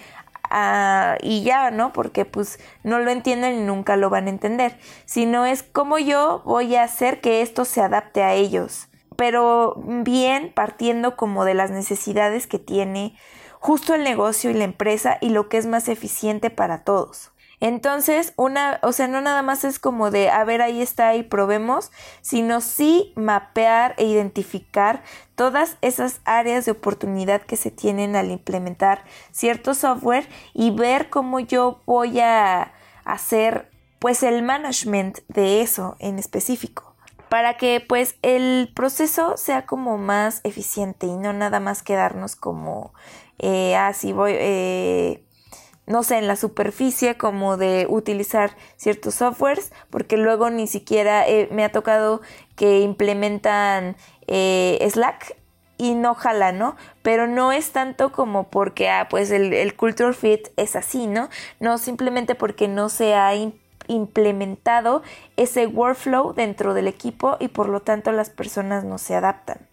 ah, 0.50 1.16
y 1.22 1.42
ya, 1.42 1.70
¿no? 1.70 1.92
Porque 1.94 2.26
pues 2.26 2.60
no 2.84 2.98
lo 2.98 3.10
entienden 3.10 3.54
y 3.54 3.62
nunca 3.62 3.96
lo 3.96 4.10
van 4.10 4.26
a 4.26 4.30
entender, 4.30 4.78
sino 5.06 5.46
es 5.46 5.62
como 5.62 5.98
yo 5.98 6.42
voy 6.44 6.76
a 6.76 6.84
hacer 6.84 7.22
que 7.22 7.40
esto 7.40 7.64
se 7.64 7.80
adapte 7.80 8.22
a 8.22 8.34
ellos, 8.34 8.88
pero 9.16 9.74
bien 9.84 10.52
partiendo 10.54 11.16
como 11.16 11.46
de 11.46 11.54
las 11.54 11.70
necesidades 11.70 12.46
que 12.46 12.58
tiene 12.58 13.16
justo 13.58 13.94
el 13.94 14.04
negocio 14.04 14.50
y 14.50 14.54
la 14.54 14.64
empresa 14.64 15.16
y 15.20 15.30
lo 15.30 15.48
que 15.48 15.56
es 15.56 15.66
más 15.66 15.88
eficiente 15.88 16.50
para 16.50 16.84
todos. 16.84 17.32
Entonces, 17.60 18.32
una, 18.36 18.78
o 18.82 18.92
sea, 18.92 19.08
no 19.08 19.20
nada 19.20 19.42
más 19.42 19.64
es 19.64 19.78
como 19.78 20.10
de, 20.10 20.30
a 20.30 20.44
ver, 20.44 20.62
ahí 20.62 20.80
está 20.80 21.16
y 21.16 21.22
probemos, 21.22 21.90
sino 22.20 22.60
sí 22.60 23.12
mapear 23.16 23.94
e 23.98 24.04
identificar 24.04 25.02
todas 25.34 25.76
esas 25.80 26.20
áreas 26.24 26.64
de 26.64 26.72
oportunidad 26.72 27.42
que 27.42 27.56
se 27.56 27.70
tienen 27.70 28.16
al 28.16 28.30
implementar 28.30 29.04
cierto 29.32 29.74
software 29.74 30.28
y 30.54 30.70
ver 30.70 31.10
cómo 31.10 31.40
yo 31.40 31.80
voy 31.86 32.20
a 32.20 32.72
hacer 33.04 33.70
pues 33.98 34.22
el 34.22 34.42
management 34.42 35.18
de 35.28 35.60
eso 35.60 35.96
en 35.98 36.18
específico 36.18 36.94
para 37.28 37.56
que 37.56 37.84
pues 37.86 38.16
el 38.22 38.70
proceso 38.74 39.36
sea 39.36 39.66
como 39.66 39.98
más 39.98 40.40
eficiente 40.44 41.06
y 41.06 41.16
no 41.16 41.32
nada 41.32 41.60
más 41.60 41.82
quedarnos 41.82 42.36
como 42.36 42.92
eh, 43.38 43.76
ah, 43.76 43.92
voy 44.14 44.32
eh, 44.34 45.22
no 45.88 46.02
sé, 46.02 46.18
en 46.18 46.28
la 46.28 46.36
superficie 46.36 47.16
como 47.16 47.56
de 47.56 47.86
utilizar 47.88 48.52
ciertos 48.76 49.16
softwares, 49.16 49.72
porque 49.90 50.16
luego 50.16 50.50
ni 50.50 50.66
siquiera 50.66 51.26
eh, 51.26 51.48
me 51.50 51.64
ha 51.64 51.72
tocado 51.72 52.20
que 52.56 52.80
implementan 52.80 53.96
eh, 54.26 54.86
Slack 54.90 55.36
y 55.78 55.94
no 55.94 56.14
jala, 56.14 56.52
¿no? 56.52 56.76
Pero 57.02 57.26
no 57.26 57.52
es 57.52 57.72
tanto 57.72 58.12
como 58.12 58.50
porque, 58.50 58.90
ah, 58.90 59.08
pues 59.08 59.30
el, 59.30 59.52
el 59.54 59.74
culture 59.76 60.12
fit 60.12 60.48
es 60.56 60.76
así, 60.76 61.06
¿no? 61.06 61.30
No, 61.60 61.78
simplemente 61.78 62.34
porque 62.34 62.68
no 62.68 62.88
se 62.90 63.14
ha 63.14 63.32
implementado 63.86 65.02
ese 65.36 65.66
workflow 65.66 66.34
dentro 66.34 66.74
del 66.74 66.88
equipo 66.88 67.36
y 67.40 67.48
por 67.48 67.68
lo 67.68 67.80
tanto 67.80 68.12
las 68.12 68.28
personas 68.28 68.84
no 68.84 68.98
se 68.98 69.14
adaptan 69.14 69.67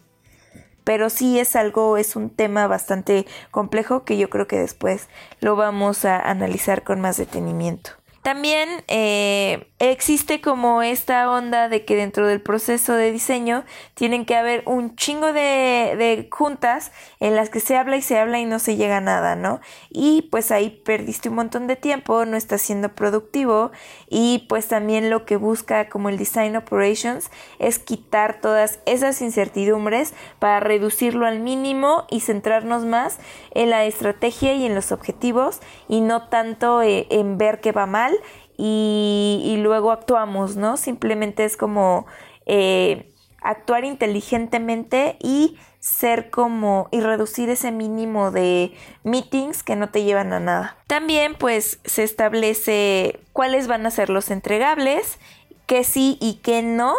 pero 0.85 1.09
sí 1.09 1.37
es 1.39 1.57
algo, 1.57 1.97
es 1.97 2.15
un 2.15 2.29
tema 2.29 2.67
bastante 2.67 3.25
complejo 3.51 4.05
que 4.05 4.17
yo 4.17 4.29
creo 4.29 4.47
que 4.47 4.59
después 4.59 5.09
lo 5.41 5.57
vamos 5.57 6.05
a 6.05 6.17
analizar 6.17 6.83
con 6.83 7.01
más 7.01 7.17
detenimiento. 7.17 7.91
También 8.25 8.83
eh, 8.87 9.67
existe 9.77 10.41
como 10.41 10.81
esta 10.81 11.29
onda 11.29 11.69
de 11.69 11.85
que 11.85 11.95
dentro 11.95 12.25
del 12.25 12.41
proceso 12.41 12.93
de 12.93 13.11
diseño 13.11 13.65
tienen 13.93 14.25
que 14.25 14.35
haber 14.35 14.63
un 14.65 14.95
chingo 14.95 15.31
de, 15.31 15.93
de, 15.95 16.27
juntas 16.31 16.91
en 17.19 17.35
las 17.35 17.51
que 17.51 17.59
se 17.59 17.77
habla 17.77 17.97
y 17.97 18.01
se 18.01 18.17
habla 18.17 18.39
y 18.39 18.45
no 18.45 18.57
se 18.57 18.77
llega 18.77 18.97
a 18.97 19.01
nada, 19.01 19.35
¿no? 19.35 19.61
Y 19.91 20.23
pues 20.31 20.49
ahí 20.49 20.71
perdiste 20.71 21.29
un 21.29 21.35
montón 21.35 21.67
de 21.67 21.75
tiempo, 21.75 22.25
no 22.25 22.35
estás 22.35 22.63
siendo 22.63 22.95
productivo 22.95 23.71
y 24.09 24.47
pues 24.49 24.67
también 24.67 25.11
lo 25.11 25.23
que 25.25 25.35
busca 25.35 25.87
como 25.87 26.09
el 26.09 26.17
Design 26.17 26.55
Operations 26.55 27.29
es 27.59 27.77
quitar 27.77 28.41
todas 28.41 28.79
esas 28.87 29.21
incertidumbres 29.21 30.15
para 30.39 30.61
reducirlo 30.61 31.27
al 31.27 31.41
mínimo 31.41 32.07
y 32.09 32.21
centrarnos 32.21 32.85
más 32.85 33.19
en 33.51 33.69
la 33.69 33.85
estrategia 33.85 34.55
y 34.55 34.65
en 34.65 34.73
los 34.73 34.91
objetivos 34.91 35.59
y 35.87 36.01
no 36.01 36.27
tanto 36.29 36.81
eh, 36.81 37.05
en 37.11 37.37
ver 37.37 37.61
qué 37.61 37.71
va 37.71 37.85
mal 37.85 38.14
y, 38.57 39.57
luego 39.59 39.91
actuamos, 39.91 40.55
¿no? 40.55 40.77
Simplemente 40.77 41.43
es 41.43 41.57
como 41.57 42.05
eh, 42.45 43.11
actuar 43.41 43.83
inteligentemente 43.83 45.17
y 45.21 45.57
ser 45.79 46.31
como 46.31 46.87
y 46.91 46.99
reducir 47.01 47.49
ese 47.49 47.71
mínimo 47.71 48.31
de 48.31 48.73
meetings 49.03 49.61
que 49.61 49.75
no 49.75 49.89
te 49.89 50.03
llevan 50.03 50.33
a 50.33 50.39
nada. 50.39 50.77
También 50.87 51.35
pues 51.35 51.79
se 51.85 52.03
establece 52.03 53.19
cuáles 53.33 53.67
van 53.67 53.85
a 53.85 53.91
ser 53.91 54.09
los 54.09 54.31
entregables, 54.31 55.19
qué 55.67 55.83
sí 55.83 56.17
y 56.19 56.35
qué 56.35 56.63
no 56.63 56.95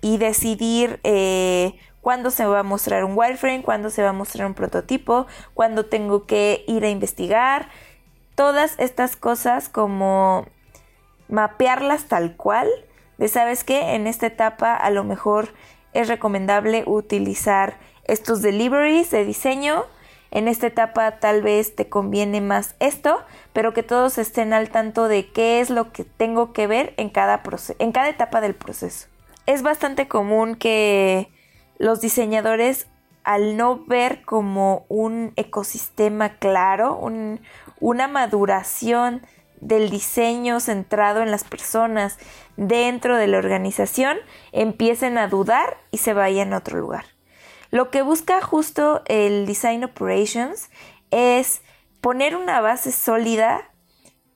y 0.00 0.16
decidir 0.16 0.98
eh, 1.04 1.74
cuándo 2.00 2.30
se 2.30 2.46
va 2.46 2.60
a 2.60 2.64
mostrar 2.64 3.04
un 3.04 3.16
wireframe, 3.16 3.62
cuándo 3.62 3.90
se 3.90 4.02
va 4.02 4.08
a 4.10 4.12
mostrar 4.12 4.46
un 4.46 4.54
prototipo, 4.54 5.26
cuándo 5.54 5.86
tengo 5.86 6.26
que 6.26 6.64
ir 6.66 6.84
a 6.84 6.90
investigar. 6.90 7.68
Todas 8.38 8.76
estas 8.78 9.16
cosas 9.16 9.68
como 9.68 10.46
mapearlas 11.28 12.04
tal 12.04 12.36
cual, 12.36 12.68
de 13.16 13.26
sabes 13.26 13.64
que 13.64 13.96
en 13.96 14.06
esta 14.06 14.28
etapa 14.28 14.76
a 14.76 14.90
lo 14.90 15.02
mejor 15.02 15.52
es 15.92 16.06
recomendable 16.06 16.84
utilizar 16.86 17.78
estos 18.04 18.40
deliveries 18.40 19.10
de 19.10 19.24
diseño. 19.24 19.86
En 20.30 20.46
esta 20.46 20.68
etapa 20.68 21.18
tal 21.18 21.42
vez 21.42 21.74
te 21.74 21.88
conviene 21.88 22.40
más 22.40 22.76
esto, 22.78 23.18
pero 23.52 23.74
que 23.74 23.82
todos 23.82 24.18
estén 24.18 24.52
al 24.52 24.70
tanto 24.70 25.08
de 25.08 25.32
qué 25.32 25.58
es 25.58 25.68
lo 25.68 25.90
que 25.90 26.04
tengo 26.04 26.52
que 26.52 26.68
ver 26.68 26.94
en 26.96 27.10
cada, 27.10 27.42
en 27.80 27.90
cada 27.90 28.08
etapa 28.08 28.40
del 28.40 28.54
proceso. 28.54 29.08
Es 29.46 29.62
bastante 29.62 30.06
común 30.06 30.54
que 30.54 31.28
los 31.78 32.00
diseñadores 32.00 32.86
al 33.28 33.58
no 33.58 33.84
ver 33.84 34.22
como 34.22 34.86
un 34.88 35.34
ecosistema 35.36 36.38
claro, 36.38 36.98
una 37.80 38.08
maduración 38.08 39.26
del 39.60 39.90
diseño 39.90 40.60
centrado 40.60 41.22
en 41.22 41.30
las 41.30 41.44
personas 41.44 42.18
dentro 42.56 43.16
de 43.16 43.26
la 43.26 43.38
organización 43.38 44.18
empiecen 44.52 45.18
a 45.18 45.28
dudar 45.28 45.78
y 45.90 45.98
se 45.98 46.14
vayan 46.14 46.52
a 46.52 46.58
otro 46.58 46.78
lugar. 46.78 47.04
Lo 47.70 47.90
que 47.90 48.02
busca 48.02 48.40
justo 48.40 49.02
el 49.06 49.46
Design 49.46 49.84
Operations 49.84 50.70
es 51.10 51.62
poner 52.00 52.36
una 52.36 52.60
base 52.60 52.92
sólida 52.92 53.70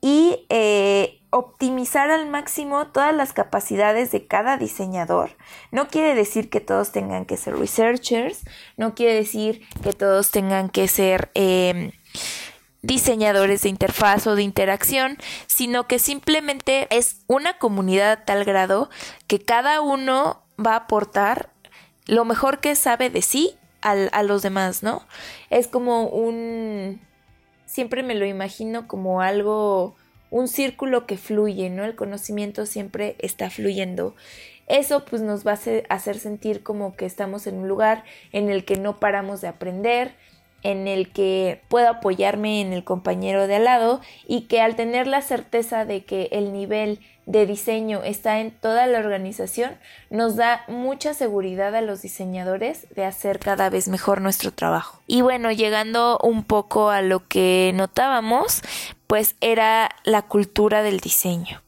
y 0.01 0.45
eh, 0.49 1.21
optimizar 1.31 2.11
al 2.11 2.29
máximo 2.29 2.87
todas 2.87 3.15
las 3.15 3.33
capacidades 3.33 4.11
de 4.11 4.27
cada 4.27 4.57
diseñador. 4.57 5.31
No 5.71 5.87
quiere 5.87 6.13
decir 6.13 6.49
que 6.49 6.59
todos 6.59 6.91
tengan 6.91 7.25
que 7.25 7.37
ser 7.37 7.57
researchers, 7.57 8.43
no 8.77 8.93
quiere 8.93 9.15
decir 9.15 9.67
que 9.81 9.93
todos 9.93 10.29
tengan 10.31 10.69
que 10.69 10.87
ser... 10.87 11.31
Em, 11.33 11.91
diseñadores 12.83 13.63
de 13.63 13.69
interfaz 13.69 14.27
o 14.27 14.35
de 14.35 14.43
interacción, 14.43 15.17
sino 15.47 15.87
que 15.87 15.97
simplemente 15.97 16.87
es 16.91 17.23
una 17.27 17.57
comunidad 17.57 18.11
a 18.11 18.25
tal 18.25 18.43
grado 18.43 18.89
que 19.25 19.39
cada 19.39 19.81
uno 19.81 20.43
va 20.63 20.73
a 20.73 20.77
aportar 20.77 21.49
lo 22.05 22.25
mejor 22.25 22.59
que 22.59 22.75
sabe 22.75 23.09
de 23.09 23.21
sí 23.23 23.57
a 23.81 24.23
los 24.23 24.41
demás, 24.41 24.81
¿no? 24.81 25.05
Es 25.49 25.67
como 25.67 26.07
un... 26.07 27.01
Siempre 27.65 28.01
me 28.03 28.15
lo 28.15 28.25
imagino 28.25 28.87
como 28.87 29.19
algo, 29.21 29.95
un 30.29 30.47
círculo 30.47 31.05
que 31.05 31.17
fluye, 31.17 31.69
¿no? 31.69 31.83
El 31.83 31.95
conocimiento 31.95 32.65
siempre 32.65 33.17
está 33.19 33.49
fluyendo. 33.49 34.15
Eso 34.67 35.03
pues 35.03 35.21
nos 35.21 35.45
va 35.45 35.51
a 35.51 35.93
hacer 35.93 36.17
sentir 36.17 36.63
como 36.63 36.95
que 36.95 37.05
estamos 37.05 37.45
en 37.45 37.55
un 37.55 37.67
lugar 37.67 38.05
en 38.31 38.49
el 38.49 38.63
que 38.63 38.77
no 38.77 38.99
paramos 38.99 39.41
de 39.41 39.49
aprender, 39.49 40.15
en 40.63 40.87
el 40.87 41.11
que 41.11 41.61
puedo 41.67 41.89
apoyarme 41.89 42.61
en 42.61 42.73
el 42.73 42.83
compañero 42.83 43.47
de 43.47 43.55
al 43.55 43.65
lado 43.65 44.01
y 44.27 44.41
que 44.41 44.61
al 44.61 44.75
tener 44.75 45.07
la 45.07 45.21
certeza 45.21 45.85
de 45.85 46.03
que 46.03 46.29
el 46.31 46.53
nivel 46.53 46.99
de 47.25 47.45
diseño 47.45 48.03
está 48.03 48.39
en 48.39 48.51
toda 48.51 48.85
la 48.87 48.99
organización, 48.99 49.77
nos 50.09 50.35
da 50.35 50.63
mucha 50.67 51.13
seguridad 51.13 51.75
a 51.75 51.81
los 51.81 52.01
diseñadores 52.01 52.87
de 52.95 53.05
hacer 53.05 53.39
cada 53.39 53.69
vez 53.69 53.87
mejor 53.87 54.21
nuestro 54.21 54.51
trabajo. 54.51 54.99
Y 55.07 55.21
bueno, 55.21 55.51
llegando 55.51 56.19
un 56.21 56.43
poco 56.43 56.89
a 56.89 57.01
lo 57.01 57.27
que 57.27 57.71
notábamos, 57.75 58.61
pues 59.07 59.35
era 59.41 59.89
la 60.03 60.23
cultura 60.23 60.83
del 60.83 60.99
diseño. 60.99 61.61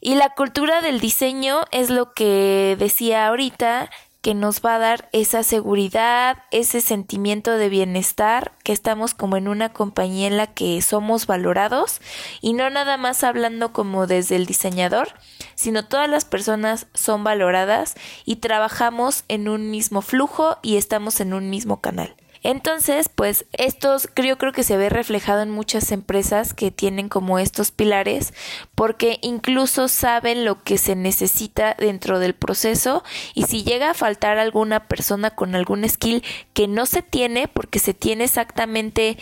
Y 0.00 0.14
la 0.14 0.30
cultura 0.30 0.82
del 0.82 1.00
diseño 1.00 1.62
es 1.72 1.90
lo 1.90 2.12
que 2.12 2.76
decía 2.78 3.26
ahorita, 3.26 3.90
que 4.26 4.34
nos 4.34 4.60
va 4.60 4.74
a 4.74 4.78
dar 4.80 5.08
esa 5.12 5.44
seguridad, 5.44 6.38
ese 6.50 6.80
sentimiento 6.80 7.52
de 7.52 7.68
bienestar, 7.68 8.50
que 8.64 8.72
estamos 8.72 9.14
como 9.14 9.36
en 9.36 9.46
una 9.46 9.72
compañía 9.72 10.26
en 10.26 10.36
la 10.36 10.48
que 10.48 10.82
somos 10.82 11.28
valorados 11.28 12.00
y 12.40 12.52
no 12.52 12.68
nada 12.68 12.96
más 12.96 13.22
hablando 13.22 13.72
como 13.72 14.08
desde 14.08 14.34
el 14.34 14.46
diseñador, 14.46 15.10
sino 15.54 15.86
todas 15.86 16.10
las 16.10 16.24
personas 16.24 16.88
son 16.92 17.22
valoradas 17.22 17.94
y 18.24 18.36
trabajamos 18.36 19.22
en 19.28 19.48
un 19.48 19.70
mismo 19.70 20.02
flujo 20.02 20.58
y 20.60 20.76
estamos 20.76 21.20
en 21.20 21.32
un 21.32 21.48
mismo 21.48 21.80
canal. 21.80 22.16
Entonces, 22.42 23.08
pues 23.08 23.46
estos 23.52 24.08
creo, 24.12 24.38
creo 24.38 24.52
que 24.52 24.62
se 24.62 24.76
ve 24.76 24.88
reflejado 24.88 25.42
en 25.42 25.50
muchas 25.50 25.92
empresas 25.92 26.54
que 26.54 26.70
tienen 26.70 27.08
como 27.08 27.38
estos 27.38 27.70
pilares 27.70 28.34
porque 28.74 29.18
incluso 29.22 29.88
saben 29.88 30.44
lo 30.44 30.62
que 30.62 30.78
se 30.78 30.96
necesita 30.96 31.74
dentro 31.78 32.18
del 32.18 32.34
proceso 32.34 33.02
y 33.34 33.44
si 33.44 33.64
llega 33.64 33.90
a 33.90 33.94
faltar 33.94 34.38
alguna 34.38 34.88
persona 34.88 35.30
con 35.30 35.54
algún 35.54 35.88
skill 35.88 36.22
que 36.52 36.68
no 36.68 36.86
se 36.86 37.02
tiene 37.02 37.48
porque 37.48 37.78
se 37.78 37.94
tiene 37.94 38.24
exactamente 38.24 39.18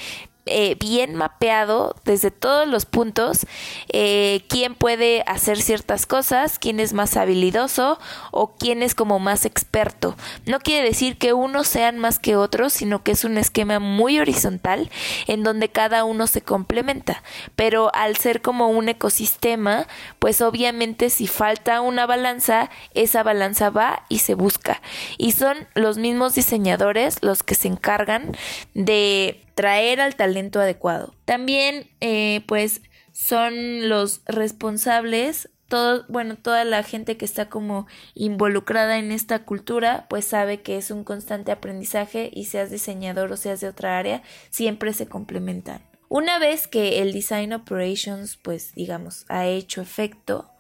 eh, 0.46 0.76
bien 0.78 1.14
mapeado 1.14 1.96
desde 2.04 2.30
todos 2.30 2.68
los 2.68 2.84
puntos 2.84 3.46
eh, 3.88 4.44
quién 4.48 4.74
puede 4.74 5.22
hacer 5.26 5.60
ciertas 5.60 6.04
cosas, 6.04 6.58
quién 6.58 6.80
es 6.80 6.92
más 6.92 7.16
habilidoso 7.16 7.98
o 8.30 8.54
quién 8.56 8.82
es 8.82 8.94
como 8.94 9.18
más 9.18 9.46
experto. 9.46 10.16
No 10.44 10.60
quiere 10.60 10.86
decir 10.86 11.16
que 11.16 11.32
unos 11.32 11.66
sean 11.66 11.98
más 11.98 12.18
que 12.18 12.36
otros, 12.36 12.74
sino 12.74 13.02
que 13.02 13.12
es 13.12 13.24
un 13.24 13.38
esquema 13.38 13.78
muy 13.78 14.18
horizontal 14.18 14.90
en 15.26 15.42
donde 15.44 15.70
cada 15.70 16.04
uno 16.04 16.26
se 16.26 16.42
complementa. 16.42 17.22
Pero 17.56 17.90
al 17.94 18.16
ser 18.16 18.42
como 18.42 18.68
un 18.68 18.88
ecosistema, 18.88 19.86
pues 20.18 20.40
obviamente 20.40 21.08
si 21.10 21.26
falta 21.26 21.80
una 21.80 22.06
balanza, 22.06 22.70
esa 22.92 23.22
balanza 23.22 23.70
va 23.70 24.04
y 24.08 24.18
se 24.18 24.34
busca. 24.34 24.82
Y 25.16 25.32
son 25.32 25.68
los 25.74 25.96
mismos 25.96 26.34
diseñadores 26.34 27.22
los 27.22 27.42
que 27.42 27.54
se 27.54 27.68
encargan 27.68 28.36
de 28.74 29.43
traer 29.54 30.00
al 30.00 30.16
talento 30.16 30.60
adecuado. 30.60 31.14
También, 31.24 31.90
eh, 32.00 32.42
pues, 32.46 32.82
son 33.12 33.88
los 33.88 34.22
responsables 34.26 35.48
todo, 35.68 36.04
bueno, 36.08 36.36
toda 36.36 36.64
la 36.64 36.82
gente 36.82 37.16
que 37.16 37.24
está 37.24 37.48
como 37.48 37.86
involucrada 38.14 38.98
en 38.98 39.12
esta 39.12 39.44
cultura, 39.44 40.06
pues 40.08 40.24
sabe 40.24 40.60
que 40.60 40.76
es 40.76 40.90
un 40.90 41.04
constante 41.04 41.52
aprendizaje 41.52 42.30
y 42.32 42.44
seas 42.44 42.70
diseñador 42.70 43.32
o 43.32 43.36
seas 43.36 43.60
de 43.60 43.68
otra 43.68 43.98
área, 43.98 44.22
siempre 44.50 44.92
se 44.92 45.06
complementan. 45.06 45.82
Una 46.08 46.38
vez 46.38 46.68
que 46.68 47.02
el 47.02 47.12
Design 47.12 47.52
Operations, 47.52 48.36
pues 48.36 48.74
digamos, 48.74 49.24
ha 49.28 49.46
hecho 49.46 49.80
efecto, 49.80 50.50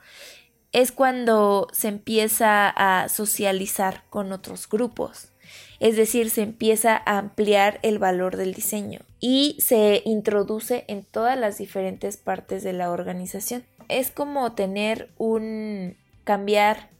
es 0.72 0.90
cuando 0.90 1.68
se 1.72 1.88
empieza 1.88 2.68
a 2.68 3.08
socializar 3.08 4.04
con 4.10 4.32
otros 4.32 4.68
grupos 4.68 5.33
es 5.80 5.96
decir, 5.96 6.30
se 6.30 6.42
empieza 6.42 6.96
a 6.96 7.18
ampliar 7.18 7.80
el 7.82 7.98
valor 7.98 8.36
del 8.36 8.54
diseño 8.54 9.00
y 9.20 9.56
se 9.60 10.02
introduce 10.04 10.84
en 10.88 11.04
todas 11.04 11.38
las 11.38 11.58
diferentes 11.58 12.16
partes 12.16 12.62
de 12.62 12.72
la 12.72 12.90
organización. 12.90 13.64
Es 13.88 14.10
como 14.10 14.52
tener 14.52 15.10
un 15.18 15.96
cambiar 16.24 16.90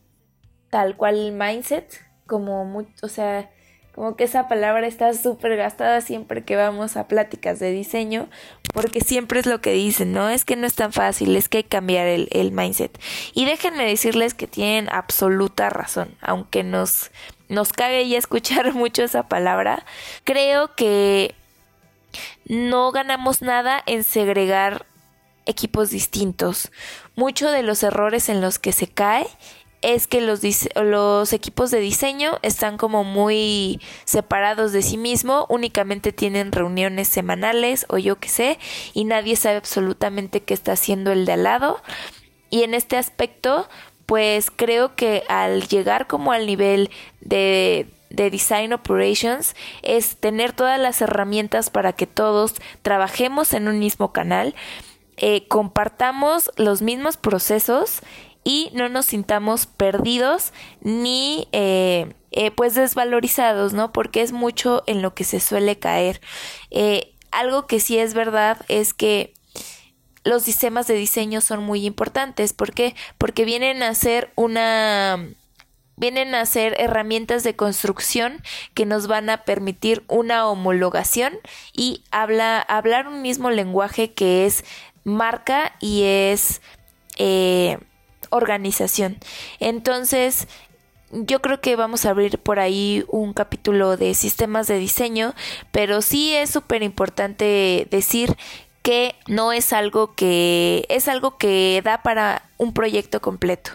tal 0.70 0.96
cual 0.96 1.16
el 1.16 1.32
mindset, 1.32 2.00
como 2.26 2.64
mucho, 2.64 2.90
o 3.02 3.08
sea, 3.08 3.50
como 3.94 4.16
que 4.16 4.24
esa 4.24 4.48
palabra 4.48 4.86
está 4.86 5.14
súper 5.14 5.56
gastada 5.56 6.00
siempre 6.00 6.42
que 6.42 6.56
vamos 6.56 6.96
a 6.96 7.06
pláticas 7.06 7.60
de 7.60 7.70
diseño, 7.70 8.28
porque 8.72 9.00
siempre 9.00 9.38
es 9.40 9.46
lo 9.46 9.60
que 9.60 9.72
dicen, 9.72 10.12
¿no? 10.12 10.28
Es 10.28 10.44
que 10.44 10.56
no 10.56 10.66
es 10.66 10.74
tan 10.74 10.92
fácil, 10.92 11.36
es 11.36 11.48
que 11.48 11.58
hay 11.58 11.62
que 11.62 11.68
cambiar 11.68 12.06
el, 12.06 12.28
el 12.32 12.50
mindset. 12.50 12.98
Y 13.34 13.44
déjenme 13.44 13.86
decirles 13.86 14.34
que 14.34 14.46
tienen 14.46 14.88
absoluta 14.90 15.70
razón, 15.70 16.16
aunque 16.20 16.64
nos 16.64 17.10
nos 17.48 17.72
cague 17.72 18.08
ya 18.08 18.18
escuchar 18.18 18.72
mucho 18.74 19.02
esa 19.02 19.28
palabra, 19.28 19.84
creo 20.24 20.74
que 20.74 21.34
no 22.46 22.90
ganamos 22.92 23.42
nada 23.42 23.82
en 23.86 24.04
segregar 24.04 24.86
equipos 25.46 25.90
distintos. 25.90 26.70
Muchos 27.16 27.52
de 27.52 27.62
los 27.62 27.82
errores 27.82 28.28
en 28.28 28.40
los 28.40 28.58
que 28.58 28.72
se 28.72 28.88
cae 28.88 29.26
es 29.84 30.06
que 30.06 30.22
los, 30.22 30.40
los 30.76 31.32
equipos 31.34 31.70
de 31.70 31.78
diseño 31.78 32.38
están 32.40 32.78
como 32.78 33.04
muy 33.04 33.80
separados 34.06 34.72
de 34.72 34.80
sí 34.80 34.96
mismo, 34.96 35.44
únicamente 35.50 36.10
tienen 36.10 36.52
reuniones 36.52 37.08
semanales 37.08 37.84
o 37.90 37.98
yo 37.98 38.16
qué 38.16 38.30
sé, 38.30 38.58
y 38.94 39.04
nadie 39.04 39.36
sabe 39.36 39.56
absolutamente 39.56 40.40
qué 40.40 40.54
está 40.54 40.72
haciendo 40.72 41.12
el 41.12 41.26
de 41.26 41.32
al 41.32 41.42
lado. 41.42 41.82
Y 42.48 42.62
en 42.62 42.72
este 42.72 42.96
aspecto, 42.96 43.68
pues 44.06 44.50
creo 44.50 44.96
que 44.96 45.24
al 45.28 45.68
llegar 45.68 46.06
como 46.06 46.32
al 46.32 46.46
nivel 46.46 46.90
de, 47.20 47.86
de 48.08 48.30
Design 48.30 48.72
Operations 48.72 49.54
es 49.82 50.16
tener 50.16 50.52
todas 50.52 50.80
las 50.80 51.02
herramientas 51.02 51.68
para 51.68 51.92
que 51.92 52.06
todos 52.06 52.54
trabajemos 52.80 53.52
en 53.52 53.68
un 53.68 53.78
mismo 53.78 54.12
canal, 54.12 54.54
eh, 55.18 55.46
compartamos 55.46 56.50
los 56.56 56.80
mismos 56.80 57.18
procesos 57.18 58.00
y 58.44 58.70
no 58.74 58.88
nos 58.88 59.06
sintamos 59.06 59.66
perdidos 59.66 60.52
ni 60.80 61.48
eh, 61.52 62.14
eh, 62.30 62.50
pues 62.50 62.74
desvalorizados, 62.74 63.72
¿no? 63.72 63.92
Porque 63.92 64.20
es 64.20 64.32
mucho 64.32 64.84
en 64.86 65.02
lo 65.02 65.14
que 65.14 65.24
se 65.24 65.40
suele 65.40 65.78
caer. 65.78 66.20
Eh, 66.70 67.14
algo 67.30 67.66
que 67.66 67.80
sí 67.80 67.98
es 67.98 68.14
verdad 68.14 68.58
es 68.68 68.94
que 68.94 69.34
los 70.24 70.42
sistemas 70.42 70.86
de 70.86 70.94
diseño 70.94 71.40
son 71.40 71.64
muy 71.64 71.86
importantes. 71.86 72.52
¿Por 72.52 72.72
qué? 72.72 72.94
Porque 73.18 73.44
vienen 73.44 73.82
a 73.82 73.94
ser 73.94 74.32
una 74.36 75.26
vienen 75.96 76.34
a 76.34 76.44
ser 76.44 76.74
herramientas 76.80 77.44
de 77.44 77.54
construcción 77.54 78.42
que 78.74 78.84
nos 78.84 79.06
van 79.06 79.30
a 79.30 79.44
permitir 79.44 80.02
una 80.08 80.48
homologación 80.48 81.34
y 81.72 82.02
habla, 82.10 82.60
hablar 82.60 83.06
un 83.06 83.22
mismo 83.22 83.50
lenguaje 83.50 84.12
que 84.12 84.44
es 84.44 84.64
marca 85.04 85.76
y 85.80 86.02
es 86.02 86.62
eh, 87.16 87.78
organización. 88.34 89.16
Entonces, 89.60 90.48
yo 91.10 91.40
creo 91.40 91.60
que 91.60 91.76
vamos 91.76 92.04
a 92.04 92.10
abrir 92.10 92.38
por 92.38 92.58
ahí 92.58 93.04
un 93.08 93.32
capítulo 93.32 93.96
de 93.96 94.14
sistemas 94.14 94.66
de 94.66 94.78
diseño, 94.78 95.34
pero 95.70 96.02
sí 96.02 96.34
es 96.34 96.50
súper 96.50 96.82
importante 96.82 97.86
decir 97.90 98.36
que 98.82 99.14
no 99.28 99.52
es 99.52 99.72
algo 99.72 100.14
que 100.14 100.84
es 100.90 101.08
algo 101.08 101.38
que 101.38 101.80
da 101.84 102.02
para 102.02 102.42
un 102.58 102.74
proyecto 102.74 103.20
completo 103.22 103.70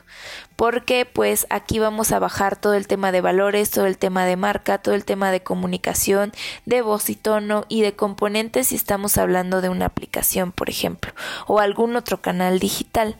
porque 0.60 1.06
pues 1.06 1.48
aquí 1.50 1.80
vamos 1.80 2.12
a 2.12 2.20
bajar 2.20 2.58
todo 2.58 2.74
el 2.74 2.86
tema 2.86 3.14
de 3.14 3.22
valores, 3.22 3.72
todo 3.72 3.86
el 3.86 3.98
tema 3.98 4.26
de 4.26 4.36
marca, 4.36 4.78
todo 4.78 4.94
el 4.94 5.06
tema 5.06 5.32
de 5.32 5.42
comunicación, 5.42 6.34
de 6.66 6.82
voz 6.82 7.10
y 7.10 7.16
tono 7.16 7.64
y 7.70 7.82
de 7.82 7.96
componentes 7.96 8.68
si 8.68 8.76
estamos 8.76 9.18
hablando 9.18 9.62
de 9.62 9.70
una 9.70 9.86
aplicación, 9.86 10.52
por 10.52 10.70
ejemplo, 10.70 11.14
o 11.48 11.60
algún 11.60 11.96
otro 11.96 12.22
canal 12.22 12.60
digital. 12.60 13.16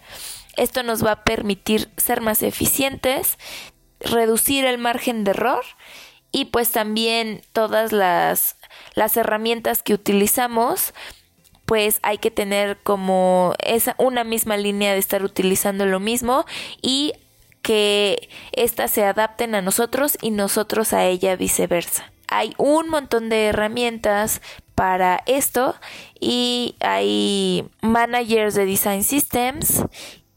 Esto 0.60 0.84
nos 0.84 1.06
va 1.06 1.12
a 1.14 1.24
permitir 1.24 1.90
ser 1.96 2.20
más 2.20 2.44
eficientes, 2.44 3.38
reducir 4.02 4.66
el 4.66 4.78
margen 4.78 5.24
de 5.24 5.32
error 5.32 5.64
y 6.34 6.46
pues 6.46 6.72
también 6.72 7.42
todas 7.54 7.94
las, 7.94 8.58
las 8.94 9.16
herramientas 9.16 9.82
que 9.82 9.94
utilizamos 9.94 10.94
pues 11.66 12.00
hay 12.02 12.18
que 12.18 12.30
tener 12.30 12.78
como 12.84 13.54
esa 13.64 13.96
una 14.00 14.26
misma 14.26 14.58
línea 14.58 14.92
de 14.92 15.00
estar 15.00 15.24
utilizando 15.24 15.86
lo 15.86 16.02
mismo 16.02 16.46
y 16.82 17.14
que 17.62 18.30
éstas 18.52 18.92
se 18.92 19.06
adapten 19.06 19.56
a 19.56 19.62
nosotros 19.62 20.18
y 20.22 20.32
nosotros 20.32 20.92
a 20.92 21.06
ella 21.06 21.38
viceversa. 21.38 22.12
Hay 22.28 22.54
un 22.58 22.90
montón 22.90 23.30
de 23.30 23.46
herramientas 23.46 24.42
para 24.76 25.24
esto 25.26 25.76
y 26.20 26.76
hay 26.82 27.70
managers 27.82 28.56
de 28.56 28.66
design 28.66 29.04
systems 29.04 29.84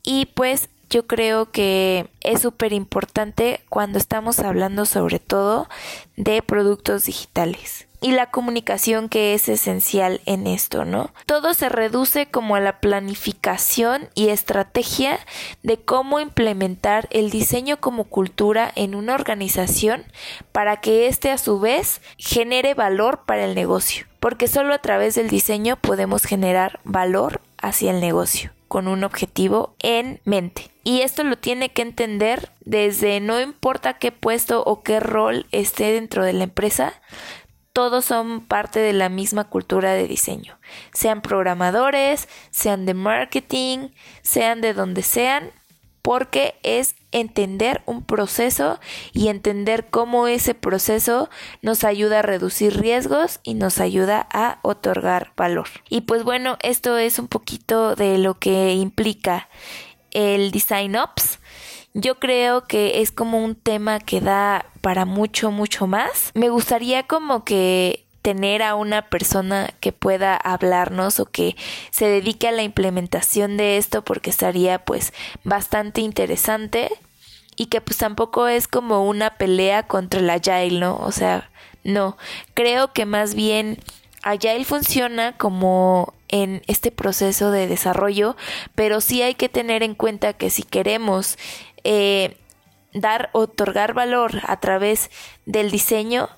y 0.03 0.27
pues 0.27 0.69
yo 0.91 1.07
creo 1.07 1.51
que 1.51 2.07
es 2.21 2.43
súper 2.43 2.73
importante 2.73 3.61
cuando 3.71 3.99
estamos 3.99 4.41
hablando 4.41 4.85
sobre 4.85 5.19
todo 5.19 5.69
de 6.17 6.43
productos 6.43 7.05
digitales 7.05 7.87
y 8.03 8.11
la 8.11 8.31
comunicación 8.31 9.09
que 9.09 9.33
es 9.33 9.49
esencial 9.49 10.21
en 10.27 10.47
esto, 10.47 10.85
¿no? 10.85 11.11
Todo 11.25 11.55
se 11.55 11.69
reduce 11.69 12.27
como 12.27 12.57
a 12.57 12.61
la 12.61 12.81
planificación 12.81 14.09
y 14.15 14.29
estrategia 14.29 15.19
de 15.63 15.79
cómo 15.79 16.21
implementar 16.21 17.09
el 17.11 17.31
diseño 17.31 17.81
como 17.81 18.05
cultura 18.05 18.71
en 18.75 18.95
una 18.95 19.15
organización 19.15 20.05
para 20.51 20.79
que 20.79 21.07
éste 21.07 21.31
a 21.31 21.39
su 21.39 21.61
vez 21.61 22.03
genere 22.19 22.75
valor 22.75 23.23
para 23.25 23.45
el 23.45 23.55
negocio, 23.55 24.07
porque 24.21 24.49
solo 24.49 24.75
a 24.75 24.79
través 24.79 25.15
del 25.15 25.31
diseño 25.31 25.77
podemos 25.77 26.25
generar 26.25 26.81
valor 26.85 27.41
hacia 27.57 27.93
el 27.93 28.01
negocio 28.01 28.51
con 28.73 28.89
un 28.89 29.05
objetivo 29.05 29.77
en 29.81 30.23
mente. 30.25 30.71
Y 30.83 31.03
esto 31.03 31.25
lo 31.25 31.37
tiene 31.37 31.69
que 31.69 31.83
entender 31.83 32.53
desde 32.65 33.21
no 33.21 33.39
importa 33.39 33.99
qué 33.99 34.13
puesto 34.13 34.65
o 34.65 34.83
qué 34.83 34.99
rol 34.99 35.45
esté 35.53 35.93
dentro 35.93 36.25
de 36.25 36.33
la 36.33 36.45
empresa, 36.45 36.95
todos 37.75 38.07
son 38.07 38.41
parte 38.41 38.81
de 38.81 38.95
la 38.95 39.11
misma 39.11 39.45
cultura 39.45 39.93
de 39.93 40.09
diseño. 40.09 40.59
Sean 40.95 41.21
programadores, 41.21 42.31
sean 42.51 42.87
de 42.87 42.95
marketing, 42.95 43.91
sean 44.23 44.63
de 44.63 44.73
donde 44.73 45.03
sean, 45.03 45.51
porque 46.01 46.55
es 46.63 46.95
entender 47.13 47.83
un 47.87 48.03
proceso 48.03 48.81
y 49.13 49.29
entender 49.29 49.87
cómo 49.91 50.27
ese 50.27 50.55
proceso 50.55 51.31
nos 51.61 51.85
ayuda 51.85 52.21
a 52.21 52.23
reducir 52.23 52.81
riesgos 52.81 53.41
y 53.43 53.55
nos 53.55 53.79
ayuda 53.79 54.27
a 54.33 54.59
otorgar 54.63 55.33
valor. 55.37 55.69
Y 55.89 56.03
pues 56.03 56.25
bueno, 56.25 56.57
esto 56.63 56.99
es 56.99 57.19
un 57.19 57.29
poquito 57.29 57.95
de 57.95 58.19
lo 58.19 58.39
que 58.39 58.75
implica 58.75 59.49
el 60.11 60.51
Design 60.51 60.97
Ops. 60.97 61.39
Yo 61.95 62.19
creo 62.19 62.67
que 62.67 63.03
es 63.03 63.13
como 63.13 63.45
un 63.45 63.55
tema 63.55 64.01
que 64.01 64.21
da 64.21 64.67
para 64.81 65.05
mucho, 65.05 65.51
mucho 65.51 65.87
más. 65.87 66.31
Me 66.35 66.49
gustaría 66.49 67.07
como 67.07 67.45
que 67.45 68.02
tener 68.23 68.63
a 68.63 68.75
una 68.75 69.11
persona 69.11 69.75
que 69.81 69.93
pueda 69.93 70.37
hablarnos 70.37 71.21
o 71.21 71.27
que 71.27 71.57
se 71.91 72.07
dedique 72.07 72.49
a 72.49 72.53
la 72.53 72.63
implementación 72.63 73.57
de 73.57 73.77
esto 73.77 74.03
porque 74.03 74.31
estaría 74.31 74.85
pues 74.85 75.13
bastante 75.45 76.01
interesante 76.01 76.91
y 77.57 77.67
que 77.67 77.81
pues 77.81 77.99
tampoco 77.99 78.49
es 78.49 78.69
como 78.69 79.07
una 79.07 79.37
pelea 79.37 79.83
contra 79.83 80.21
el 80.21 80.31
agile, 80.31 80.81
¿no? 80.81 80.97
O 80.97 81.13
sea, 81.13 81.51
no, 81.85 82.17
creo 82.55 82.93
que 82.93 83.05
más 83.07 83.35
bien 83.35 83.79
Agile 84.23 84.65
funciona 84.65 85.37
como 85.37 86.15
en 86.29 86.63
este 86.67 86.91
proceso 86.93 87.51
de 87.51 87.67
desarrollo, 87.67 88.37
pero 88.75 89.01
sí 89.01 89.21
hay 89.21 89.35
que 89.35 89.49
tener 89.49 89.83
en 89.83 89.95
cuenta 89.95 90.33
que 90.33 90.49
si 90.49 90.63
queremos 90.63 91.37
eh, 91.83 92.37
dar, 92.95 93.31
otorgar 93.33 93.95
valor 93.95 94.41
a 94.47 94.61
través 94.61 95.11
del 95.45 95.71
diseño, 95.71 96.29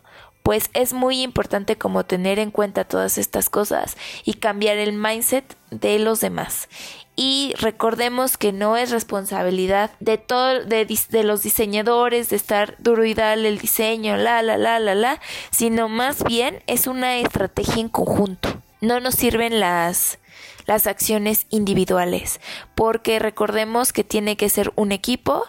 pues 0.45 0.69
es 0.75 0.93
muy 0.93 1.23
importante 1.23 1.77
como 1.77 2.05
tener 2.05 2.39
en 2.39 2.51
cuenta 2.51 2.85
todas 2.85 3.17
estas 3.17 3.49
cosas 3.49 3.97
y 4.25 4.35
cambiar 4.35 4.77
el 4.77 4.93
mindset 4.93 5.57
de 5.71 5.99
los 5.99 6.21
demás. 6.21 6.69
Y 7.17 7.55
recordemos 7.59 8.37
que 8.37 8.53
no 8.53 8.77
es 8.77 8.91
responsabilidad 8.91 9.93
de 10.01 10.19
todo, 10.19 10.63
de, 10.63 10.85
de, 10.85 11.25
los 11.25 11.43
diseñadores, 11.43 12.29
de 12.29 12.37
estar 12.37 12.77
duro 12.79 13.07
y 13.07 13.15
darle 13.15 13.49
el 13.49 13.59
diseño, 13.59 14.19
la, 14.19 14.43
la, 14.43 14.59
la, 14.59 14.79
la, 14.81 14.95
la, 14.95 15.19
sino 15.51 15.89
más 15.89 16.23
bien 16.23 16.63
es 16.67 16.87
una 16.87 17.17
estrategia 17.17 17.81
en 17.81 17.89
conjunto. 17.89 18.61
No 18.83 19.01
nos 19.01 19.15
sirven 19.15 19.61
las, 19.61 20.19
las 20.67 20.87
acciones 20.87 21.47
individuales, 21.51 22.41
porque 22.75 23.19
recordemos 23.19 23.93
que 23.93 24.05
tiene 24.05 24.37
que 24.37 24.49
ser 24.49 24.73
un 24.77 24.93
equipo 24.93 25.45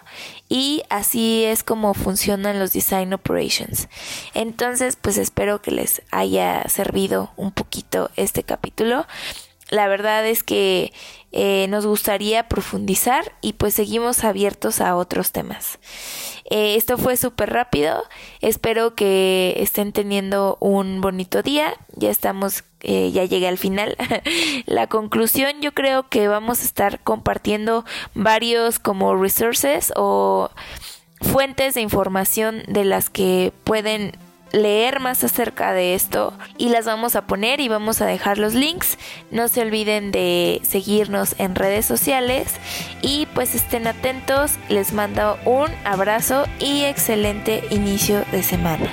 y 0.48 0.82
así 0.90 1.44
es 1.44 1.62
como 1.62 1.94
funcionan 1.94 2.58
los 2.58 2.72
design 2.72 3.12
operations. 3.12 3.88
Entonces, 4.34 4.96
pues 4.96 5.18
espero 5.18 5.62
que 5.62 5.70
les 5.70 6.02
haya 6.10 6.68
servido 6.68 7.32
un 7.36 7.52
poquito 7.52 8.10
este 8.16 8.42
capítulo. 8.42 9.06
La 9.68 9.88
verdad 9.88 10.24
es 10.26 10.44
que 10.44 10.92
eh, 11.32 11.66
nos 11.68 11.86
gustaría 11.86 12.48
profundizar 12.48 13.32
y 13.40 13.54
pues 13.54 13.74
seguimos 13.74 14.22
abiertos 14.22 14.80
a 14.80 14.94
otros 14.94 15.32
temas. 15.32 15.80
Eh, 16.48 16.76
esto 16.76 16.96
fue 16.96 17.16
súper 17.16 17.50
rápido. 17.50 18.04
Espero 18.40 18.94
que 18.94 19.54
estén 19.58 19.92
teniendo 19.92 20.56
un 20.60 21.00
bonito 21.00 21.42
día. 21.42 21.74
Ya 21.96 22.10
estamos, 22.10 22.62
eh, 22.86 23.10
ya 23.10 23.24
llegué 23.24 23.48
al 23.48 23.58
final. 23.58 23.96
La 24.66 24.86
conclusión, 24.86 25.60
yo 25.60 25.72
creo 25.72 26.08
que 26.08 26.28
vamos 26.28 26.62
a 26.62 26.64
estar 26.64 27.00
compartiendo 27.00 27.84
varios 28.14 28.78
como 28.78 29.16
resources 29.16 29.92
o 29.96 30.50
fuentes 31.20 31.74
de 31.74 31.80
información 31.80 32.62
de 32.68 32.84
las 32.84 33.10
que 33.10 33.52
pueden 33.64 34.12
leer 34.52 35.00
más 35.00 35.24
acerca 35.24 35.72
de 35.72 35.94
esto 35.94 36.32
y 36.56 36.68
las 36.68 36.86
vamos 36.86 37.16
a 37.16 37.26
poner 37.26 37.60
y 37.60 37.68
vamos 37.68 38.00
a 38.00 38.06
dejar 38.06 38.38
los 38.38 38.54
links. 38.54 38.98
No 39.32 39.48
se 39.48 39.62
olviden 39.62 40.12
de 40.12 40.60
seguirnos 40.62 41.34
en 41.38 41.56
redes 41.56 41.86
sociales 41.86 42.54
y 43.02 43.26
pues 43.34 43.56
estén 43.56 43.88
atentos. 43.88 44.52
Les 44.68 44.92
mando 44.92 45.38
un 45.44 45.70
abrazo 45.84 46.46
y 46.60 46.84
excelente 46.84 47.64
inicio 47.70 48.24
de 48.30 48.44
semana. 48.44 48.88